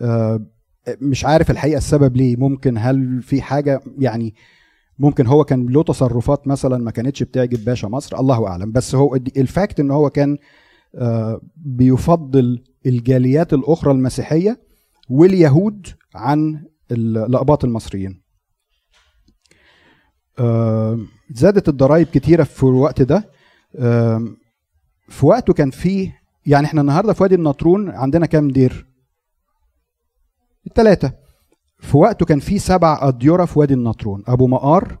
آه، 0.00 0.46
مش 1.00 1.24
عارف 1.24 1.50
الحقيقة 1.50 1.78
السبب 1.78 2.16
ليه 2.16 2.36
ممكن 2.36 2.78
هل 2.78 3.22
في 3.22 3.42
حاجة 3.42 3.80
يعني 3.98 4.34
ممكن 4.98 5.26
هو 5.26 5.44
كان 5.44 5.66
له 5.66 5.82
تصرفات 5.82 6.48
مثلا 6.48 6.78
ما 6.78 6.90
كانتش 6.90 7.22
بتعجب 7.22 7.64
باشا 7.64 7.86
مصر 7.86 8.20
الله 8.20 8.48
أعلم. 8.48 8.72
بس 8.72 8.94
هو 8.94 9.14
ال 9.14 9.27
fact 9.27 9.80
إن 9.80 9.90
هو 9.90 10.10
كان 10.10 10.38
آه، 10.94 11.40
بيفضل 11.56 12.64
الجاليات 12.86 13.52
الأخرى 13.52 13.92
المسيحية 13.92 14.60
واليهود 15.08 15.86
عن 16.14 16.64
الاقباط 16.90 17.64
المصريين. 17.64 18.22
آه، 20.38 20.98
زادت 21.30 21.68
الضرائب 21.68 22.06
كتيرة 22.06 22.42
في 22.42 22.62
الوقت 22.62 23.02
ده. 23.02 23.30
آه، 23.76 24.24
في 25.08 25.26
وقته 25.26 25.52
كان 25.52 25.70
فيه 25.70 26.18
يعني 26.46 26.66
إحنا 26.66 26.80
النهارده 26.80 27.12
في 27.12 27.22
وادي 27.22 27.34
النطرون 27.34 27.90
عندنا 27.90 28.26
كام 28.26 28.48
دير؟ 28.48 28.86
الثلاثه 30.66 31.12
في 31.78 31.96
وقته 31.96 32.26
كان 32.26 32.40
في 32.40 32.58
سبع 32.58 32.98
أديرة 33.02 33.44
في 33.44 33.58
وادي 33.58 33.74
النطرون. 33.74 34.22
أبو 34.26 34.46
مقار 34.46 34.98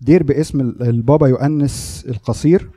دير 0.00 0.22
باسم 0.22 0.60
البابا 0.60 1.26
يؤنس 1.28 2.04
القصير. 2.08 2.70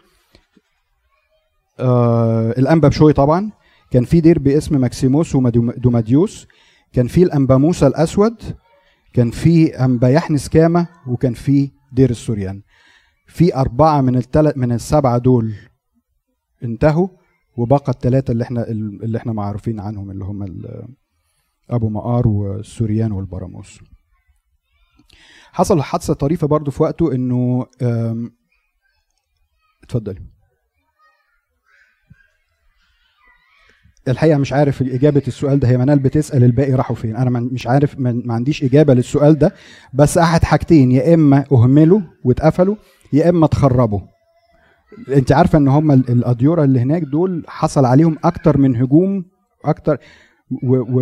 آه 1.80 2.52
الأنبا 2.52 2.88
بشوي 2.88 3.14
طبعا. 3.14 3.52
كان 3.92 4.04
في 4.04 4.22
دير 4.22 4.40
باسم 4.40 4.82
ماكسيموس 4.82 5.36
ودوماديوس 5.36 6.48
كان 6.94 7.08
في 7.08 7.24
الأنبا 7.24 7.58
موسى 7.58 7.88
الأسود. 7.88 8.36
كان 9.14 9.32
في 9.32 9.68
أنبا 9.86 10.10
يحنس 10.10 10.50
كاما 10.50 10.88
وكان 11.08 11.34
في 11.34 11.72
دير 11.92 12.10
السوريان. 12.10 12.62
في 13.28 13.56
أربعة 13.56 14.02
من 14.02 14.16
التل... 14.16 14.54
من 14.56 14.72
السبعة 14.72 15.18
دول 15.18 15.54
انتهوا. 16.64 17.08
وبقى 17.58 17.92
الثلاثة 17.92 18.32
اللي 18.32 18.44
إحنا 18.44 18.68
اللي 18.68 19.18
إحنا 19.18 19.34
معروفين 19.34 19.80
عنهم 19.80 20.12
اللي 20.12 20.26
هم 20.26 20.44
أبو 21.70 21.90
مقار 21.90 22.28
والسوريان 22.28 23.12
والبراموس. 23.12 23.80
حصل 25.52 25.82
حادثة 25.82 26.14
طريفة 26.14 26.48
برضو 26.48 26.72
في 26.72 26.84
وقته 26.84 27.16
إنه 27.16 27.66
اتفضلي. 29.84 30.20
الحقيقة 34.08 34.38
مش 34.38 34.54
عارف 34.54 34.82
إجابة 34.82 35.22
السؤال 35.28 35.60
ده 35.60 35.68
هي 35.68 35.78
منال 35.78 36.00
بتسأل 36.00 36.44
الباقي 36.44 36.72
راحوا 36.74 36.96
فين. 36.96 37.16
أنا 37.16 37.40
مش 37.40 37.68
عارف 37.68 38.00
ما 38.00 38.34
عنديش 38.34 38.64
إجابة 38.64 38.94
للسؤال 38.94 39.38
ده 39.38 39.54
بس 39.94 40.18
أحد 40.18 40.44
حاجتين 40.44 40.92
يا 40.92 41.14
إما 41.14 41.44
أهملوا 41.52 42.00
واتقفلوا 42.24 42.76
يا 43.14 43.30
إما 43.30 43.46
اتخربوا. 43.46 44.00
أنت 45.10 45.32
عارفة 45.32 45.58
إن 45.58 45.68
هم 45.68 45.92
ال- 45.92 46.10
الاديره 46.10 46.64
اللي 46.64 46.80
هناك 46.80 47.02
دول 47.02 47.44
حصل 47.48 47.86
عليهم 47.86 48.18
أكتر 48.24 48.58
من 48.58 48.76
هجوم 48.76 49.26
أكتر 49.66 49.98
و, 50.52 50.76
و 50.76 51.02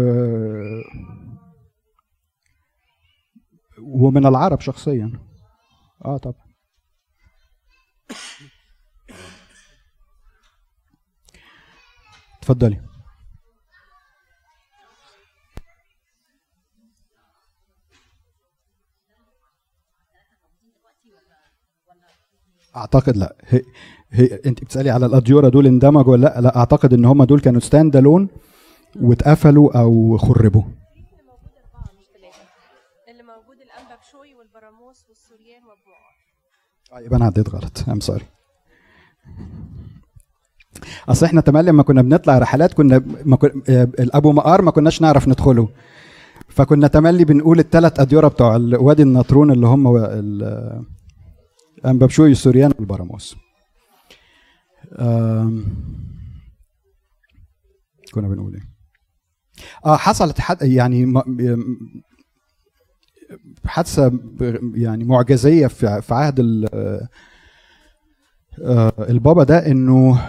ومن 3.81 4.25
العرب 4.25 4.60
شخصيا. 4.60 5.12
آه 6.05 6.17
طبعا 6.17 6.45
اتفضلي 12.39 12.81
أعتقد 22.75 23.17
لا. 23.17 23.36
هي, 23.45 23.62
هي 24.12 24.39
أنت 24.45 24.63
بتسألي 24.63 24.89
على 24.89 25.05
الاديوره 25.05 25.49
دول 25.49 25.67
اندمجوا 25.67 26.12
ولا 26.12 26.21
لا؟ 26.21 26.41
لا 26.41 26.58
أعتقد 26.58 26.93
إن 26.93 27.05
هم 27.05 27.23
دول 27.23 27.39
كانوا 27.39 27.60
ستاند 27.60 27.95
الون 27.95 28.29
واتقفلوا 29.01 29.79
أو 29.81 30.17
خربوا. 30.17 30.63
آه، 36.93 36.99
يبقى 36.99 37.17
أنا 37.17 37.25
عديت 37.25 37.49
غلط. 37.49 37.89
ام 37.89 37.99
سوري 37.99 38.25
أصل 41.10 41.25
إحنا 41.25 41.41
تملي 41.41 41.71
لما 41.71 41.84
كنا 41.84 42.01
بنطلع 42.01 42.38
رحلات 42.38 42.73
كنا 42.73 43.03
ما 43.25 43.36
كن... 43.36 43.63
آه، 43.69 43.84
الأبو 43.84 44.31
مقار 44.31 44.62
ما 44.62 44.71
كناش 44.71 45.01
نعرف 45.01 45.27
ندخله. 45.27 45.69
فكنا 46.47 46.88
تملي 46.88 47.25
بنقول 47.25 47.60
الثلاث 47.60 47.99
أديرة 47.99 48.27
بتوع 48.27 48.55
وادي 48.55 49.03
النطرون 49.03 49.51
اللي 49.51 49.67
هم 49.67 49.97
ال- 49.97 50.86
انبابشوي 51.86 52.31
السوريان 52.31 52.71
والبراموس. 52.79 53.36
آم، 54.99 55.65
كنا 58.13 58.27
بنقول 58.27 58.53
إيه؟ 58.55 58.74
حصلت 59.87 60.39
حد 60.39 60.61
يعني 60.61 61.13
حادثة 63.65 64.19
يعني 64.75 65.03
معجزية 65.03 65.67
في 65.67 66.01
عهد 66.13 66.39
آه، 66.73 67.09
البابا 69.09 69.43
ده 69.43 69.67
إنه 69.71 70.21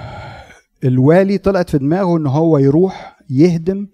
الوالي 0.85 1.39
طلعت 1.39 1.71
في 1.71 1.79
دماغه 1.79 2.17
إن 2.17 2.27
هو 2.27 2.59
يروح 2.59 3.19
يهدم 3.31 3.89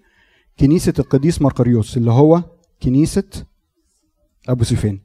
كنيسة 0.59 0.93
القديس 0.99 1.41
مرقريوس 1.41 1.97
اللي 1.97 2.11
هو 2.11 2.43
كنيسة 2.83 3.23
أبو 4.49 4.63
سفين 4.63 5.01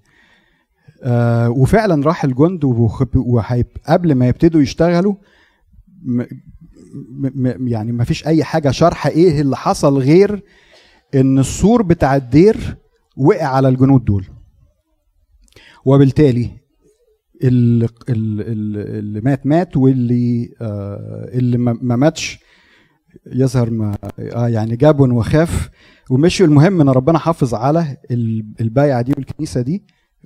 آه 1.02 1.50
وفعلا 1.50 2.04
راح 2.06 2.24
الجند 2.24 2.64
وخب- 2.64 3.16
وهيب- 3.16 3.76
قبل 3.88 4.14
ما 4.14 4.28
يبتدوا 4.28 4.60
يشتغلوا 4.62 5.14
يعني 7.66 7.92
ما 7.92 8.04
فيش 8.04 8.26
أي 8.26 8.44
حاجة 8.44 8.70
شرح 8.70 9.06
إيه 9.06 9.40
اللي 9.40 9.56
حصل 9.56 9.98
غير 9.98 10.42
إن 11.14 11.38
السور 11.38 11.82
بتاع 11.82 12.16
الدير 12.16 12.76
وقع 13.16 13.46
على 13.46 13.68
الجنود 13.68 14.04
دول. 14.04 14.26
وبالتالي 15.84 16.50
اللي, 17.44 17.88
اللي 18.08 19.20
مات 19.20 19.46
مات 19.46 19.76
واللي 19.76 20.54
آه 20.60 21.30
اللي 21.32 21.58
ما 21.58 21.78
ما 21.82 21.96
ماتش 21.96 22.38
يظهر 23.26 23.70
ما 23.70 23.98
آه 24.18 24.48
يعني 24.48 24.76
جاب 24.76 25.00
وخاف. 25.00 25.70
ومشي 26.10 26.44
المهم 26.44 26.80
إن 26.80 26.88
ربنا 26.88 27.18
حافظ 27.18 27.54
على 27.54 27.96
ال- 28.10 28.54
البايعة 28.60 29.02
دي 29.02 29.12
والكنيسة 29.16 29.60
دي 29.60 29.84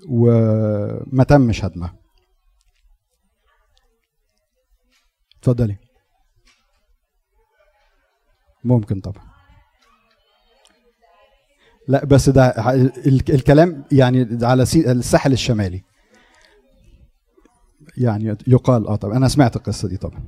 وما 0.08 1.24
تمش 1.28 1.64
هدمها 1.64 1.94
اتفضلي. 5.38 5.76
ممكن 8.64 9.00
طبعا. 9.00 9.24
لا 11.88 12.04
بس 12.04 12.28
ده 12.28 12.54
الكلام 13.06 13.84
يعني 13.92 14.38
على 14.42 14.62
الساحل 14.76 15.32
الشمالي. 15.32 15.82
يعني 17.96 18.36
يقال 18.46 18.86
آه 18.88 18.96
طبعا. 18.96 19.16
أنا 19.16 19.28
سمعت 19.28 19.56
القصة 19.56 19.88
دي 19.88 19.96
طبعا. 19.96 20.20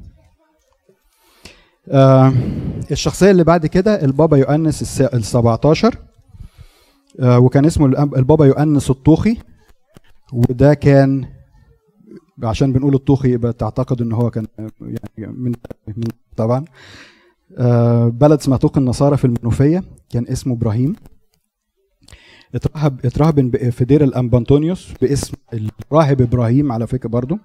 آه 1.88 2.32
الشخصية 2.90 3.30
اللي 3.30 3.44
بعد 3.44 3.66
كده 3.66 4.04
البابا 4.04 4.36
يؤنس 4.36 5.00
ال 5.00 5.24
17 5.24 5.98
آه 7.20 7.38
وكان 7.38 7.64
اسمه 7.64 7.86
البابا 8.16 8.46
يؤنس 8.46 8.90
الطوخي. 8.90 9.36
وده 10.32 10.74
كان 10.74 11.28
عشان 12.42 12.72
بنقول 12.72 12.94
الطوخي 12.94 13.32
يبقى 13.32 13.52
تعتقد 13.52 14.02
إن 14.02 14.12
هو 14.12 14.30
كان 14.30 14.46
يعني 15.18 15.32
من, 15.36 15.52
طبعا. 16.36 16.64
بلد 18.08 18.38
اسمها 18.40 18.58
النصارى 18.76 19.16
في 19.16 19.24
المنوفية 19.24 19.82
كان 20.10 20.26
اسمه 20.28 20.54
إبراهيم. 20.54 20.96
اترهب 22.54 23.06
اترهبن 23.06 23.50
ب- 23.50 23.68
في 23.70 23.84
دير 23.84 24.04
الانبا 24.04 24.38
انطونيوس 24.38 24.92
باسم 25.02 25.34
الراهب 25.52 26.20
إبراهيم 26.22 26.72
على 26.72 26.86
فكرة 26.86 27.08
برضو. 27.08 27.38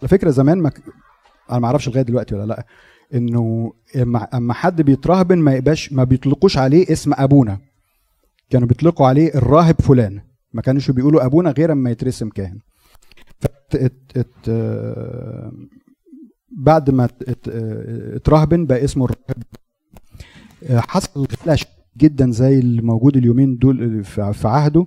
على 0.00 0.08
فكرة 0.08 0.30
زمان 0.30 0.58
ما 0.58 0.70
أنا 1.50 1.58
ما 1.58 1.66
أعرفش 1.66 1.88
لغاية 1.88 2.02
دلوقتي 2.02 2.34
ولا 2.34 2.44
لأ 2.46 2.66
إنه 3.14 3.72
اما 4.34 4.54
حد 4.54 4.82
بيترهبن 4.82 5.38
ما 5.38 5.54
يبقاش 5.54 5.92
ما 5.92 6.04
بيطلقوش 6.04 6.58
عليه 6.58 6.92
اسم 6.92 7.12
أبونا. 7.14 7.58
كانوا 8.50 8.68
بيطلقوا 8.68 9.06
عليه 9.06 9.34
الراهب 9.34 9.80
فلان. 9.80 10.20
ما 10.52 10.62
كانوش 10.62 10.90
بيقولوا 10.90 11.24
أبونا 11.24 11.50
غير 11.50 11.72
أما 11.72 11.90
يترسم 11.90 12.28
كاهن. 12.28 12.58
فت 13.40 13.74
ات 13.74 13.92
ات 14.16 14.26
آه، 14.48 15.52
بعد 16.58 16.90
ما 16.90 17.04
ات- 17.04 17.22
ات- 17.28 17.48
اترهبن 18.16 18.66
بقى 18.66 18.84
اسمه 18.84 19.04
الراهب. 19.04 19.42
آه، 20.70 20.80
حصل 20.80 21.26
فلاش 21.26 21.66
جدا 21.98 22.30
زي 22.30 22.58
اللي 22.58 22.82
موجود 22.82 23.16
اليومين 23.16 23.56
دول 23.56 24.04
في 24.04 24.32
عهده. 24.48 24.86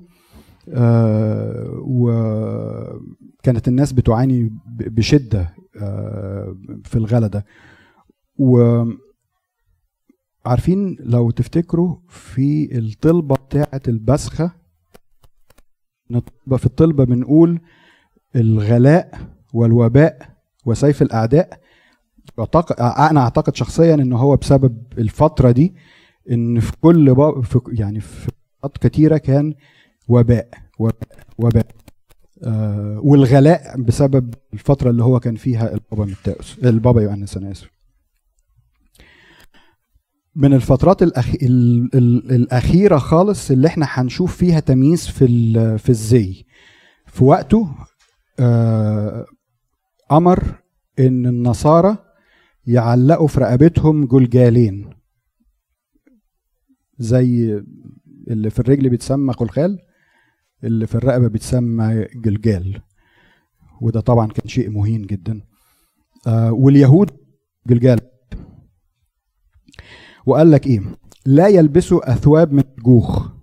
آه، 0.69 1.82
وكانت 1.86 3.67
الناس 3.67 3.93
بتعاني 3.93 4.43
ب- 4.43 4.95
بشدة 4.95 5.53
آه، 5.82 6.58
في 6.84 6.95
الغلا 6.95 7.27
ده 7.27 7.45
وعارفين 10.45 10.97
لو 10.99 11.32
تفتكروا 11.32 11.95
في 12.10 12.77
الطلبة 12.77 13.36
بتاعة 13.36 13.82
البسخة 13.88 14.51
نطلب- 16.12 16.56
في 16.56 16.65
الطلبة 16.65 17.03
بنقول 17.03 17.60
الغلاء 18.36 19.19
والوباء 19.53 20.37
وسيف 20.67 21.01
الأعداء 21.01 21.60
أنا 22.80 23.19
أعتقد 23.21 23.56
شخصيا 23.56 23.93
إن 23.93 24.13
هو 24.13 24.36
بسبب 24.36 24.84
الفترة 24.97 25.51
دي 25.51 25.75
إن 26.32 26.60
في 26.60 26.71
كل 26.82 27.15
في 27.43 27.60
يعني 27.71 27.99
في 27.99 28.27
فترات 28.62 28.77
كتيرة 28.77 29.17
كان 29.17 29.53
وباء 30.08 30.49
وباء 30.80 30.95
وباء. 31.38 31.65
آه 32.43 32.99
والغلاء 33.03 33.82
بسبب 33.82 34.34
الفترة 34.53 34.89
اللي 34.89 35.03
هو 35.03 35.19
كان 35.19 35.36
فيها 35.36 35.73
البابا 35.73 36.06
متاوس 36.12 36.58
البابا 36.63 37.01
يوحنس 37.01 37.38
أنا 37.38 37.51
اسف 37.51 37.69
من 40.36 40.53
الفترات 40.53 41.03
الأخ... 41.03 41.30
ال... 41.41 41.89
ال... 41.95 42.32
الأخيرة 42.36 42.97
خالص 42.97 43.51
اللي 43.51 43.67
إحنا 43.67 43.86
هنشوف 43.89 44.38
فيها 44.38 44.60
تمييز 44.60 45.08
في 45.08 45.25
ال... 45.25 45.80
في 45.80 45.89
الزي. 45.89 46.45
في 47.06 47.23
وقته 47.23 47.67
آه 48.39 49.25
أمر 50.12 50.62
إن 51.00 51.26
النصارى 51.26 51.98
يعلقوا 52.65 53.28
في 53.28 53.39
رقبتهم 53.39 54.06
جلجالين 54.06 54.89
زي 56.98 57.63
اللي 58.28 58.50
في 58.50 58.60
الرجل 58.60 58.89
بيتسمى 58.89 59.34
خلخال 59.34 59.80
اللي 60.63 60.88
في 60.88 60.96
الرقبة 60.96 61.28
بيتسمى 61.28 62.08
جلجال. 62.15 62.82
وده 63.82 64.00
طبعا 64.00 64.28
كان 64.28 64.48
شيء 64.48 64.70
مهين 64.70 65.02
جدا. 65.02 65.41
آه 66.28 66.52
واليهود 66.52 67.12
جلجال. 67.67 68.00
وقال 70.26 70.52
لك 70.52 70.67
إيه؟ 70.67 70.82
لا 71.26 71.48
يلبسوا 71.48 72.13
أثواب 72.13 72.54
من 72.54 72.63
جوخ. 72.80 73.37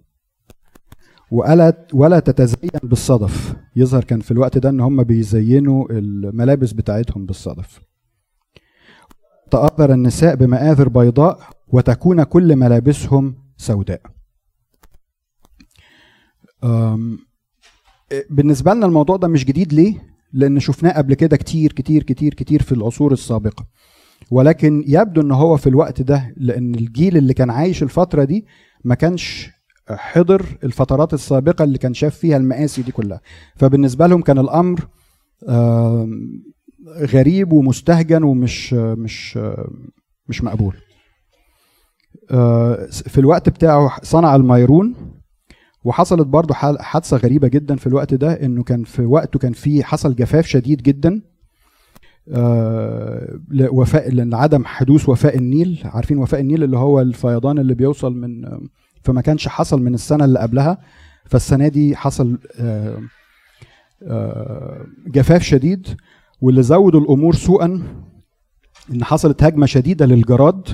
ولا 1.34 1.86
ولا 1.92 2.18
تتزين 2.20 2.70
بالصدف. 2.82 3.56
يظهر 3.76 4.04
كان 4.04 4.20
في 4.20 4.30
الوقت 4.30 4.58
ده 4.58 4.68
إن 4.68 4.80
هم 4.80 5.02
بيزينوا 5.02 5.86
الملابس 5.90 6.72
بتاعتهم 6.72 7.26
بالصدف. 7.26 7.80
تأثر 9.50 9.92
النساء 9.92 10.34
بمآذر 10.34 10.88
بيضاء 10.88 11.40
وتكون 11.68 12.22
كل 12.22 12.56
ملابسهم 12.56 13.34
سوداء. 13.56 14.00
بالنسبة 18.30 18.74
لنا 18.74 18.86
الموضوع 18.86 19.16
ده 19.16 19.28
مش 19.28 19.44
جديد 19.44 19.72
ليه؟ 19.72 20.14
لأن 20.32 20.60
شفناه 20.60 20.92
قبل 20.92 21.14
كده 21.14 21.36
كتير 21.36 21.72
كتير 21.72 22.02
كتير 22.02 22.34
كتير 22.34 22.62
في 22.62 22.72
العصور 22.72 23.12
السابقة. 23.12 23.66
ولكن 24.30 24.84
يبدو 24.86 25.20
إن 25.20 25.30
هو 25.32 25.56
في 25.56 25.68
الوقت 25.68 26.02
ده 26.02 26.34
لأن 26.36 26.74
الجيل 26.74 27.16
اللي 27.16 27.34
كان 27.34 27.50
عايش 27.50 27.82
الفترة 27.82 28.24
دي 28.24 28.46
ما 28.84 28.94
كانش 28.94 29.53
حضر 29.90 30.46
الفترات 30.64 31.14
السابقة 31.14 31.64
اللي 31.64 31.78
كان 31.78 31.94
شاف 31.94 32.16
فيها 32.16 32.36
المآسي 32.36 32.82
دي 32.82 32.92
كلها. 32.92 33.20
فبالنسبة 33.56 34.06
لهم 34.06 34.22
كان 34.22 34.38
الأمر 34.38 34.80
آم، 35.48 36.42
غريب 36.98 37.52
ومستهجن 37.52 38.22
ومش 38.22 38.72
مش 38.72 39.38
مش 40.28 40.44
مقبول. 40.44 40.76
آه، 42.30 42.86
في 42.90 43.18
الوقت 43.18 43.48
بتاعه 43.48 43.90
صنع 44.02 44.36
الميرون 44.36 44.94
وحصلت 45.84 46.26
برضه 46.26 46.54
حادثة 46.54 47.16
غريبة 47.16 47.48
جدا 47.48 47.76
في 47.76 47.86
الوقت 47.86 48.14
ده 48.14 48.32
إنه 48.32 48.62
كان 48.62 48.84
في 48.84 49.02
وقته 49.02 49.38
كان 49.38 49.52
في 49.52 49.84
حصل 49.84 50.14
جفاف 50.14 50.46
شديد 50.46 50.82
جدا. 50.82 51.22
آه، 52.32 53.38
لوفاء 53.48 54.10
لعدم 54.10 54.64
حدوث 54.64 55.08
وفاء 55.08 55.36
النيل. 55.38 55.82
عارفين 55.84 56.18
وفاء 56.18 56.40
النيل 56.40 56.62
اللي 56.64 56.78
هو 56.78 57.00
الفيضان 57.00 57.58
اللي 57.58 57.74
بيوصل 57.74 58.14
من 58.16 58.44
فما 59.04 59.20
كانش 59.20 59.48
حصل 59.48 59.82
من 59.82 59.94
السنة 59.94 60.24
اللي 60.24 60.38
قبلها 60.38 60.78
فالسنة 61.24 61.68
دي 61.68 61.96
حصل 61.96 62.38
آه، 62.60 62.98
آه، 64.02 64.86
جفاف 65.06 65.42
شديد 65.42 65.88
واللي 66.40 66.62
زود 66.62 66.94
الأمور 66.94 67.34
سوءا 67.34 67.82
إن 68.92 69.04
حصلت 69.04 69.42
هجمة 69.42 69.66
شديدة 69.66 70.06
للجراد. 70.06 70.68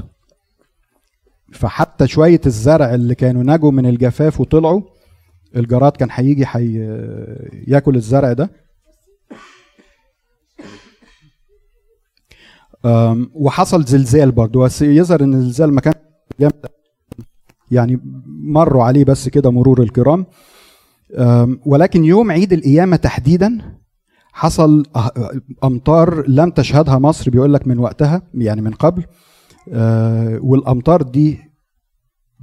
فحتى 1.53 2.07
شوية 2.07 2.41
الزرع 2.47 2.95
اللي 2.95 3.15
كانوا 3.15 3.43
نجوا 3.43 3.71
من 3.71 3.87
الجفاف 3.87 4.41
وطلعوا 4.41 4.83
الجراد 5.57 5.93
كان 5.93 6.09
هيجي. 6.13 6.47
ياكل 7.69 7.97
الزرع 7.97 8.33
ده. 8.33 8.51
وحصل 13.35 13.85
زلزال 13.85 14.33
برضه. 14.33 14.61
بس 14.61 14.83
يظهر 14.83 15.23
إن 15.25 15.35
الزلزال 15.35 15.73
ما 15.73 15.81
كان 15.81 15.95
جامد. 16.41 16.67
يعني 17.71 18.01
مروا 18.27 18.85
عليه 18.85 19.05
بس 19.05 19.29
كده 19.29 19.51
مرور 19.51 19.83
الكرام. 19.83 20.27
ولكن 21.67 22.05
يوم 22.05 22.31
عيد 22.31 22.53
القيامة 22.53 22.97
تحديدا 22.97 23.81
حصل 24.33 24.83
أمطار 25.65 26.29
لم 26.29 26.51
تشهدها 26.51 26.99
مصر 26.99 27.31
بيقول 27.31 27.55
لك 27.55 27.67
من 27.69 27.79
وقتها 27.79 28.23
يعني 28.35 28.61
من 28.63 28.73
قبل. 28.73 29.05
آه، 29.73 30.39
والأمطار 30.43 31.03
دي 31.03 31.39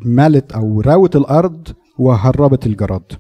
ملت 0.06 0.52
أو 0.52 0.82
راوت 0.82 1.16
الأرض 1.16 1.68
وهربت 2.00 2.66
الجراد. 2.66 3.12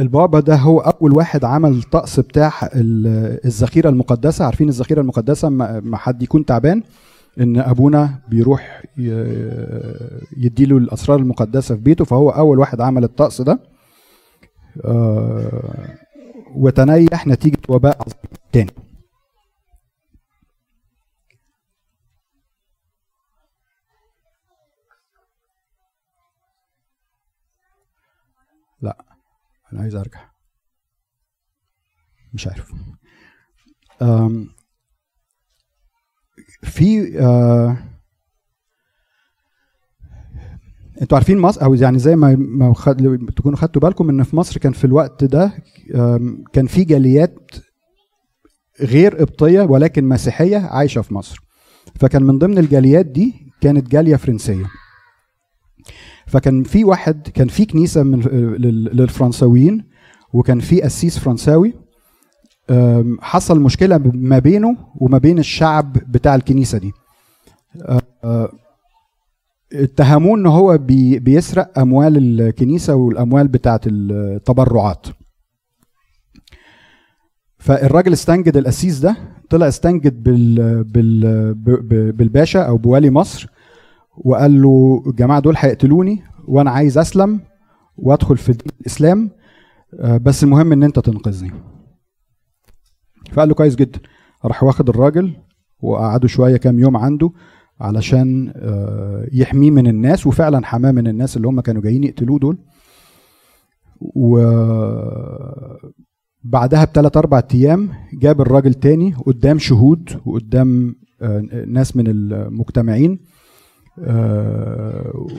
البابا 0.00 0.40
ده 0.40 0.56
هو 0.56 0.80
أول 0.80 1.12
واحد 1.16 1.44
عمل 1.44 1.70
الطقس 1.78 2.20
بتاع 2.20 2.52
ال- 2.74 3.40
الذخيرة 3.46 3.88
المقدسة. 3.88 4.44
عارفين 4.44 4.68
الذخيرة 4.68 5.00
المقدسة؟ 5.00 5.48
ما 5.48 5.96
حد 5.96 6.22
يكون 6.22 6.44
تعبان 6.44 6.82
إن 7.40 7.56
أبونا 7.58 8.18
بيروح 8.28 8.82
يديله 10.36 10.78
الأسرار 10.78 11.18
المقدسة 11.18 11.74
في 11.74 11.80
بيته 11.80 12.04
فهو 12.04 12.30
أول 12.30 12.58
واحد 12.58 12.80
عمل 12.80 13.04
الطقس 13.04 13.42
ده. 13.42 13.58
آه، 14.84 15.98
وتنيح 16.56 17.26
نتيجه 17.26 17.58
وباء 17.68 17.96
عظيم 18.00 18.14
تاني. 18.52 18.70
لا. 28.82 29.09
أنا 29.72 29.80
عايز 29.80 29.94
أرجع. 29.94 30.30
مش 32.34 32.46
عارف. 32.46 32.72
في 36.62 37.00
أنتوا 41.02 41.18
عارفين 41.18 41.38
مصر 41.38 41.62
أو 41.64 41.74
يعني 41.74 41.98
زي 41.98 42.16
ما 42.16 42.36
ما 42.36 42.74
خد... 42.74 43.18
تكونوا 43.36 43.58
خدتوا 43.58 43.82
بالكم 43.82 44.08
إن 44.08 44.22
في 44.22 44.36
مصر 44.36 44.60
كان 44.60 44.72
في 44.72 44.84
الوقت 44.84 45.24
ده 45.24 45.52
كان 46.52 46.66
في 46.66 46.84
جاليات 46.84 47.50
غير 48.80 49.16
قبطيه 49.16 49.62
ولكن 49.62 50.04
مسيحية 50.04 50.56
عايشة 50.58 51.00
في 51.02 51.14
مصر. 51.14 51.40
فكان 52.00 52.22
من 52.22 52.38
ضمن 52.38 52.58
الجاليات 52.58 53.06
دي 53.06 53.52
كانت 53.60 53.88
جالية 53.88 54.16
فرنسية. 54.16 54.66
فكان 56.30 56.62
في 56.62 56.84
واحد 56.84 57.28
كان 57.28 57.48
في 57.48 57.64
كنيسة 57.64 58.02
من 58.02 58.20
لل- 58.20 58.96
للفرنساويين 58.96 59.84
وكان 60.32 60.60
في 60.60 60.82
قسيس 60.82 61.18
فرنساوي. 61.18 61.74
حصل 63.20 63.60
مشكلة 63.60 63.98
ما 64.14 64.38
بينه 64.38 64.76
وما 65.00 65.18
بين 65.18 65.38
الشعب 65.38 65.92
بتاع 65.92 66.34
الكنيسة 66.34 66.78
دي. 66.78 66.92
أه، 67.82 68.00
أه، 68.24 68.52
اتهموه 69.72 70.38
إن 70.38 70.46
هو 70.46 70.78
بي 70.78 71.18
بيسرق 71.18 71.78
أموال 71.78 72.40
الكنيسة 72.40 72.94
والأموال 72.94 73.48
بتاعة 73.48 73.80
التبرعات. 73.86 75.06
فالراجل 77.58 78.12
استنجد 78.12 78.56
القسيس 78.56 78.98
ده 78.98 79.16
طلع 79.50 79.68
استنجد 79.68 80.22
بالباشا 82.16 82.60
أو 82.62 82.76
بوالي 82.76 83.10
مصر 83.10 83.48
وقال 84.16 84.62
له 84.62 85.02
الجماعه 85.06 85.40
دول 85.40 85.54
هيقتلوني 85.58 86.22
وأنا 86.48 86.70
عايز 86.70 86.98
أسلم 86.98 87.40
وأدخل 87.96 88.36
في 88.36 88.56
الإسلام 88.80 89.30
آه، 90.00 90.16
بس 90.16 90.44
المهم 90.44 90.72
إن 90.72 90.82
أنت 90.82 90.98
تنقذني. 90.98 91.50
فقال 93.32 93.48
له 93.48 93.54
كويس 93.54 93.74
جدا. 93.76 94.00
راح 94.44 94.62
واخد 94.62 94.88
الراجل 94.88 95.36
وقعدوا 95.82 96.28
شوية 96.28 96.56
كام 96.56 96.78
يوم 96.78 96.96
عنده 96.96 97.30
علشان 97.80 98.52
آه، 98.56 99.28
يحميه 99.32 99.70
من 99.70 99.86
الناس 99.86 100.26
وفعلا 100.26 100.66
حماه 100.66 100.92
من 100.92 101.06
الناس 101.06 101.36
اللي 101.36 101.48
هم 101.48 101.60
كانوا 101.60 101.82
جايين 101.82 102.04
يقتلوه 102.04 102.38
دول. 102.38 102.58
وبعدها 106.44 106.84
بثلاث 106.84 107.16
أربع 107.16 107.42
أيام 107.54 107.90
جاب 108.12 108.40
الراجل 108.40 108.74
تاني 108.74 109.14
قدام 109.26 109.58
شهود 109.58 110.20
وقدام 110.26 110.94
آه، 111.22 111.64
ناس 111.66 111.96
من 111.96 112.04
المجتمعين. 112.06 113.18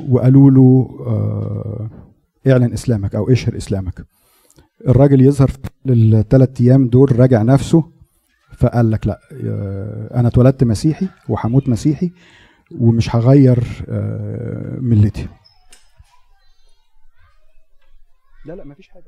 وقالوا 0.09 0.51
له 0.51 0.97
آه، 1.07 1.89
اعلن 2.51 2.73
إسلامك 2.73 3.15
أو 3.15 3.29
اشهر 3.31 3.57
إسلامك. 3.57 4.05
الراجل 4.87 5.21
يظهر 5.21 5.47
في 5.47 5.59
الثلاث 5.89 6.61
أيام 6.61 6.87
دول 6.87 7.19
راجع 7.19 7.41
نفسه 7.41 7.83
فقال 8.57 8.91
لك 8.91 9.07
لا 9.07 9.19
آه، 9.45 10.19
أنا 10.19 10.27
اتولدت 10.27 10.63
مسيحي 10.63 11.07
وهموت 11.29 11.69
مسيحي 11.69 12.11
ومش 12.79 13.15
هغير 13.15 13.85
آه، 13.89 14.77
ملتي. 14.79 15.27
لا 18.45 18.53
لا 18.53 18.65
مفيش 18.65 18.89
حاجة. 18.89 19.03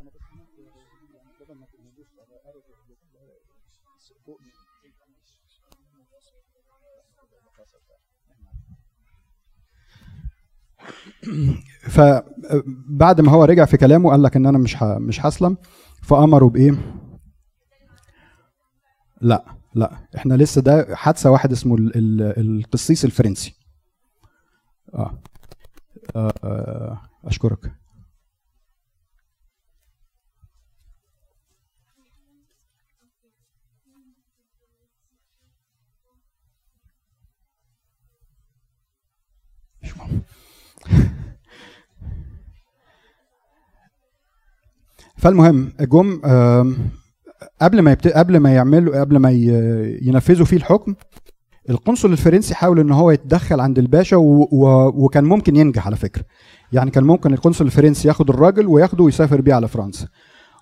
فبعد 11.95 13.21
ما 13.21 13.31
هو 13.31 13.43
رجع 13.43 13.65
في 13.65 13.77
كلامه 13.77 14.09
قال 14.11 14.23
لك 14.23 14.35
إن 14.35 14.45
أنا 14.45 14.57
مش 14.57 14.77
مش 14.83 15.25
هسلم. 15.25 15.57
فامروا 16.01 16.49
بإيه؟ 16.49 16.75
لا 19.21 19.45
لا. 19.75 19.97
إحنا 20.17 20.33
لسه 20.33 20.61
ده 20.61 20.95
حادثة 20.95 21.31
واحد 21.31 21.51
اسمه 21.51 21.75
ال- 21.75 21.97
ال- 21.97 22.39
القسيس 22.59 23.05
الفرنسي. 23.05 23.55
آه, 24.93 25.19
آه, 26.15 26.33
آه 26.43 27.01
أشكرك. 27.25 27.71
مش 39.83 39.97
مهم. 39.97 40.21
فالمهم 45.23 45.71
جم 45.81 46.21
قبل 47.61 47.81
ما 47.81 47.91
يبت... 47.91 48.07
قبل 48.07 48.37
ما 48.37 48.53
يعملوا 48.53 48.99
قبل 48.99 49.17
ما 49.17 49.31
ي... 49.31 49.45
ينفذوا 50.01 50.45
فيه 50.45 50.57
الحكم 50.57 50.95
القنصل 51.69 52.11
الفرنسي 52.11 52.55
حاول 52.55 52.79
إن 52.79 52.91
هو 52.91 53.11
يتدخل 53.11 53.59
عند 53.59 53.79
الباشا 53.79 54.17
و... 54.17 54.47
و... 54.51 54.87
وكان 55.05 55.23
ممكن 55.23 55.55
ينجح 55.55 55.87
على 55.87 55.95
فكرة. 55.95 56.23
يعني 56.71 56.91
كان 56.91 57.03
ممكن 57.03 57.33
القنصل 57.33 57.65
الفرنسي 57.65 58.07
ياخد 58.07 58.29
الراجل 58.29 58.67
وياخده 58.67 59.03
ويسافر 59.03 59.41
بيه 59.41 59.53
على 59.53 59.67
فرنسا. 59.67 60.07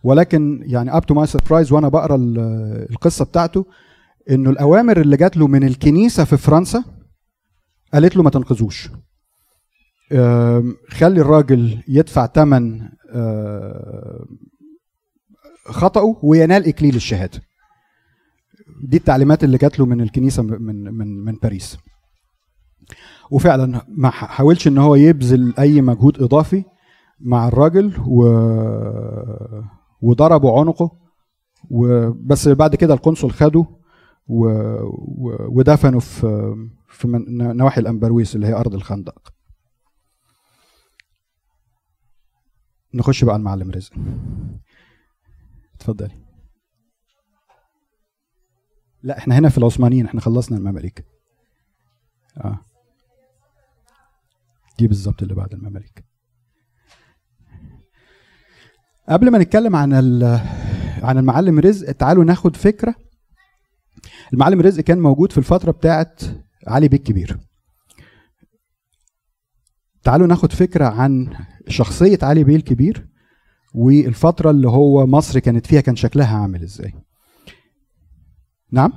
ولكن 0.03 0.63
يعني 0.65 0.97
up 0.97 1.05
to 1.05 1.13
my 1.13 1.27
surprise 1.27 1.71
وأنا 1.71 1.89
بقرأ 1.89 2.15
ال- 2.15 2.87
القصة 2.91 3.25
بتاعته 3.25 3.65
إنه 4.29 4.49
الأوامر 4.49 5.01
اللي 5.01 5.17
جات 5.17 5.37
له 5.37 5.47
من 5.47 5.63
الكنيسة 5.63 6.23
في 6.23 6.37
فرنسا 6.37 6.83
قالت 7.93 8.15
له 8.15 8.23
ما 8.23 8.29
تنقذوش. 8.29 8.89
خلي 10.89 11.21
الراجل 11.21 11.83
يدفع 11.87 12.25
ثمن 12.27 12.81
خطأه 15.65 16.19
وينال 16.23 16.67
إكليل 16.67 16.95
الشهادة. 16.95 17.41
دي 18.83 18.97
التعليمات 18.97 19.43
اللي 19.43 19.57
جات 19.57 19.79
له 19.79 19.85
من 19.85 20.01
الكنيسة 20.01 20.43
من 20.43 20.93
من 20.93 21.07
من 21.25 21.33
باريس. 21.33 21.77
وفعلا 23.31 23.85
ما 23.87 24.09
حاولش 24.09 24.67
إن 24.67 24.77
هو 24.77 24.95
يبذل 24.95 25.53
أي 25.59 25.81
مجهود 25.81 26.21
إضافي 26.23 26.63
مع 27.19 27.47
الراجل 27.47 27.93
و 28.07 28.23
وضربوا 30.01 30.59
عنقه 30.59 30.91
وبس 31.69 32.47
بعد 32.47 32.75
كده 32.75 32.93
القنصل 32.93 33.31
خده 33.31 33.65
و... 34.27 34.45
و... 34.87 35.47
ودفنه 35.49 35.99
في 35.99 36.55
في 36.89 37.07
من... 37.07 37.37
نواحي 37.57 37.81
الأمبرويس 37.81 38.35
اللي 38.35 38.47
هي 38.47 38.53
أرض 38.53 38.73
الخندق. 38.73 39.33
نخش 42.93 43.23
بقى 43.23 43.35
المعلم 43.35 43.71
رزق. 43.71 43.93
اتفضلي. 45.81 46.21
لا 49.03 49.17
إحنا 49.17 49.37
هنا 49.39 49.49
في 49.49 49.57
العثمانيين 49.57 50.05
إحنا 50.05 50.21
خلصنا 50.21 50.57
المماليك. 50.57 51.05
آه. 52.37 52.59
دي 54.79 54.87
بالظبط 54.87 55.21
اللي 55.21 55.35
بعد 55.35 55.53
المماليك. 55.53 56.05
قبل 59.09 59.31
ما 59.31 59.37
نتكلم 59.37 59.75
عن 59.75 59.93
عن 61.03 61.17
المعلم 61.17 61.59
رزق 61.59 61.91
تعالوا 61.91 62.23
ناخد 62.23 62.55
فكرة. 62.55 62.95
المعلم 64.33 64.61
رزق 64.61 64.83
كان 64.83 64.99
موجود 64.99 65.31
في 65.31 65.37
الفترة 65.37 65.71
بتاعت 65.71 66.21
علي 66.67 66.87
بيه 66.87 66.97
الكبير. 66.97 67.39
تعالوا 70.03 70.27
ناخد 70.27 70.53
فكرة 70.53 70.85
عن 70.85 71.45
شخصية 71.67 72.19
علي 72.21 72.43
بيه 72.43 72.55
الكبير. 72.55 73.10
والفترة 73.73 74.49
اللي 74.51 74.69
هو 74.69 75.05
مصر 75.07 75.39
كانت 75.39 75.67
فيها 75.67 75.81
كان 75.81 75.95
شكلها 75.95 76.37
عامل 76.37 76.63
إزاي؟ 76.63 76.93
نعم؟ 78.71 78.91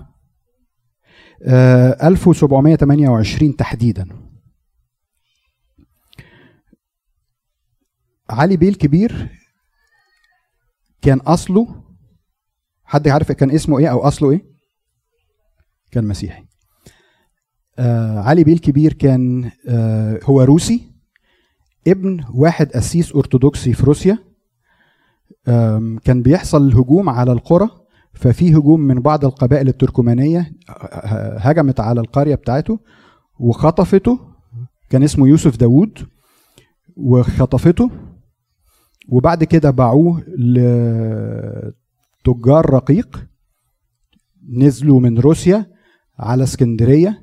آه 1.42 2.06
1728 2.08 3.56
تحديدا. 3.56 4.08
علي 8.30 8.56
بيه 8.56 8.68
الكبير 8.68 9.28
كان 11.02 11.18
أصله 11.18 11.84
حد 12.84 13.08
عارف 13.08 13.32
كان 13.32 13.50
اسمه 13.50 13.78
إيه 13.78 13.88
أو 13.88 14.00
أصله 14.00 14.30
إيه؟ 14.30 14.44
كان 15.90 16.04
مسيحي. 16.04 16.44
آه 17.78 18.18
علي 18.18 18.44
بيه 18.44 18.52
الكبير 18.52 18.92
كان 18.92 19.50
آه 19.68 20.20
هو 20.24 20.42
روسي 20.42 20.92
ابن 21.88 22.24
واحد 22.34 22.72
قسيس 22.72 23.14
أرثوذكسي 23.14 23.72
في 23.72 23.82
روسيا 23.82 24.18
كان 26.04 26.22
بيحصل 26.22 26.72
هجوم 26.72 27.08
على 27.08 27.32
القرى 27.32 27.70
ففي 28.14 28.56
هجوم 28.56 28.80
من 28.80 29.00
بعض 29.00 29.24
القبائل 29.24 29.68
التركمانية 29.68 30.52
هجمت 31.38 31.80
على 31.80 32.00
القرية 32.00 32.34
بتاعته 32.34 32.78
وخطفته 33.40 34.18
كان 34.90 35.02
اسمه 35.02 35.28
يوسف 35.28 35.56
داوود 35.56 35.98
وخطفته 36.96 37.90
وبعد 39.08 39.44
كده 39.44 39.70
باعوه 39.70 40.24
لتجار 42.26 42.70
رقيق 42.70 43.26
نزلوا 44.48 45.00
من 45.00 45.18
روسيا 45.18 45.66
على 46.18 46.42
اسكندرية 46.42 47.22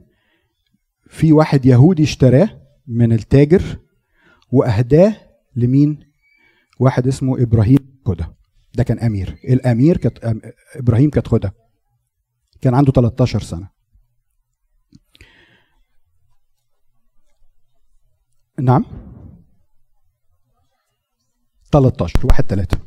في 1.07 1.33
واحد 1.33 1.65
يهودي 1.65 2.03
اشتراه 2.03 2.49
من 2.87 3.13
التاجر 3.13 3.79
وأهداه 4.51 5.15
لمين؟ 5.55 5.99
واحد 6.79 7.07
اسمه 7.07 7.41
إبراهيم 7.41 7.80
كده 8.07 8.35
ده 8.73 8.83
كان 8.83 8.99
أمير. 8.99 9.39
الأمير 9.43 9.97
كانت 9.97 10.35
إبراهيم 10.75 11.09
كانت 11.09 11.27
خده 11.27 11.53
كان 12.61 12.73
عنده 12.75 12.91
13 12.91 13.39
سنة. 13.41 13.69
نعم؟ 18.59 18.85
13 21.71 22.19
واحد 22.25 22.43
ثلاثة 22.43 22.77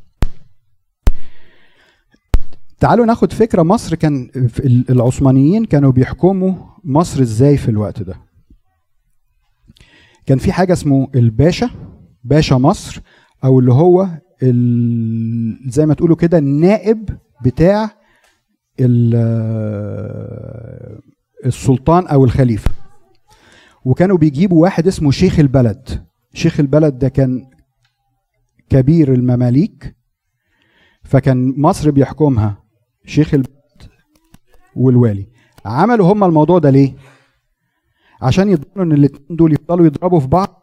تعالوا 2.81 3.07
ناخد 3.07 3.33
فكرة 3.33 3.63
مصر 3.63 3.95
كان 3.95 4.31
العثمانيين 4.91 5.65
كانوا 5.65 5.93
بيحكموا 5.93 6.55
مصر 6.85 7.23
إزاي 7.23 7.57
في 7.57 7.69
الوقت 7.69 8.03
ده. 8.03 8.21
كان 10.27 10.39
في 10.39 10.53
حاجة 10.53 10.73
اسمه 10.73 11.11
الباشا 11.15 11.71
باشا 12.25 12.55
مصر 12.55 13.01
أو 13.45 13.59
اللي 13.61 13.73
هو 13.73 14.09
زي 15.69 15.87
ما 15.87 15.95
تقولوا 15.95 16.17
كده 16.17 16.39
النائب 16.39 17.19
بتاع 17.45 17.91
ال- 18.81 19.15
السلطان 21.47 22.07
أو 22.07 22.25
الخليفة. 22.25 22.71
وكانوا 23.85 24.17
بيجيبوا 24.19 24.63
واحد 24.63 24.87
اسمه 24.87 25.11
شيخ 25.11 25.39
البلد. 25.39 26.05
شيخ 26.35 26.61
البلد 26.61 26.99
ده 26.99 27.09
كان 27.09 27.47
كبير 28.69 29.15
المماليك 29.15 29.97
فكان 31.03 31.61
مصر 31.61 31.91
بيحكمها 31.91 32.63
شيخ 33.07 33.35
البلد 33.35 33.55
والوالي. 34.77 35.27
عملوا 35.65 36.13
هم 36.13 36.25
الموضوع 36.25 36.59
ده 36.59 36.71
ليه؟ 36.71 36.95
عشان 38.23 38.49
يضمنوا 38.49 38.85
إن 38.85 38.93
الاتنين 38.93 39.37
دول 39.37 39.53
يفضلوا 39.53 39.87
يضربوا 39.87 40.21
في 40.21 40.27
بعض 40.27 40.63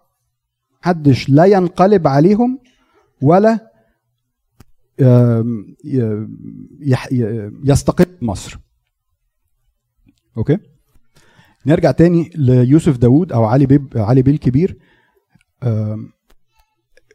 محدش 0.84 1.30
لا 1.30 1.46
ينقلب 1.46 2.08
عليهم 2.08 2.60
ولا 3.22 3.72
يستقل 7.64 8.06
مصر. 8.22 8.60
أوكي؟ 10.38 10.58
نرجع 11.66 11.92
تاني 11.92 12.30
ليوسف 12.36 12.98
داوود 12.98 13.32
أو 13.32 13.44
علي 13.44 13.66
بيب 13.66 13.88
علي 13.96 14.22
بيه 14.22 14.32
الكبير 14.32 14.78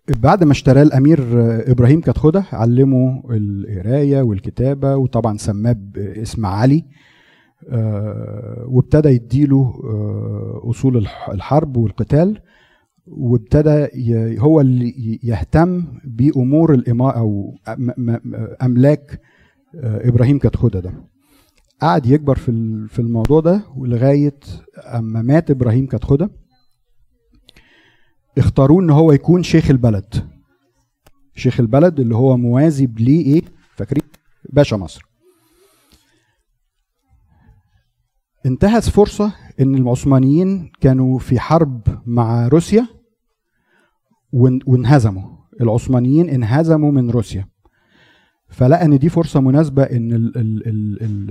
بعد 0.09 0.45
ما 0.45 0.53
اشتراه 0.53 0.83
الأمير 0.83 1.19
إبراهيم 1.73 2.01
كتخده 2.01 2.45
علمه 2.53 3.23
القراية 3.31 4.23
والكتابة 4.23 4.97
وطبعا 4.97 5.37
سماه 5.37 5.77
باسم 5.79 6.47
علي. 6.47 6.85
آه، 7.69 8.65
وابتدى 8.69 9.09
يديله 9.09 9.81
آه، 9.85 10.71
أصول 10.71 10.97
الح- 10.97 11.31
الحرب 11.31 11.77
والقتال. 11.77 12.41
وابتدى 13.07 13.89
هو 14.39 14.61
اللي 14.61 15.21
يهتم 15.23 15.85
بأمور 16.05 16.75
الإماء 16.75 17.17
أو 17.17 17.55
أملاك 18.63 19.21
آه، 19.75 20.09
إبراهيم 20.09 20.39
كتخده 20.39 20.81
ده. 20.81 20.93
قعد 21.83 22.07
يكبر 22.07 22.37
في 22.37 22.87
في 22.89 22.99
الموضوع 22.99 23.41
ده 23.41 23.63
ولغايه 23.77 24.39
أما 24.79 25.23
مات 25.23 25.51
إبراهيم 25.51 25.87
كتخده 25.87 26.31
اختاروه 28.39 28.83
إن 28.83 28.91
هو 28.91 29.13
يكون 29.13 29.43
شيخ 29.43 29.71
البلد. 29.71 30.15
شيخ 31.35 31.61
البلد 31.61 32.01
اللي 32.01 32.17
هو 32.17 32.37
موازي 32.37 32.89
ليه 32.99 33.35
إيه؟ 33.35 33.43
فاكرين؟ 33.77 34.03
باشا 34.53 34.77
مصر. 34.77 35.03
انتهت 38.47 38.85
فرصة 38.85 39.33
إن 39.61 39.75
العثمانيين 39.75 40.73
كانوا 40.81 41.19
في 41.19 41.41
حرب 41.41 42.03
مع 42.07 42.49
روسيا. 42.49 42.96
وانهزموا. 44.67 45.37
العثمانيين 45.61 46.29
انهزموا 46.29 46.93
من 46.93 47.11
روسيا. 47.11 47.49
فلقى 48.49 48.85
إن 48.85 48.99
دي 48.99 49.09
فرصة 49.09 49.41
مناسبة 49.41 49.83
إن 49.83 50.13
ال 50.13 50.37
ال 50.37 50.67
ال 50.69 51.03
ال 51.03 51.31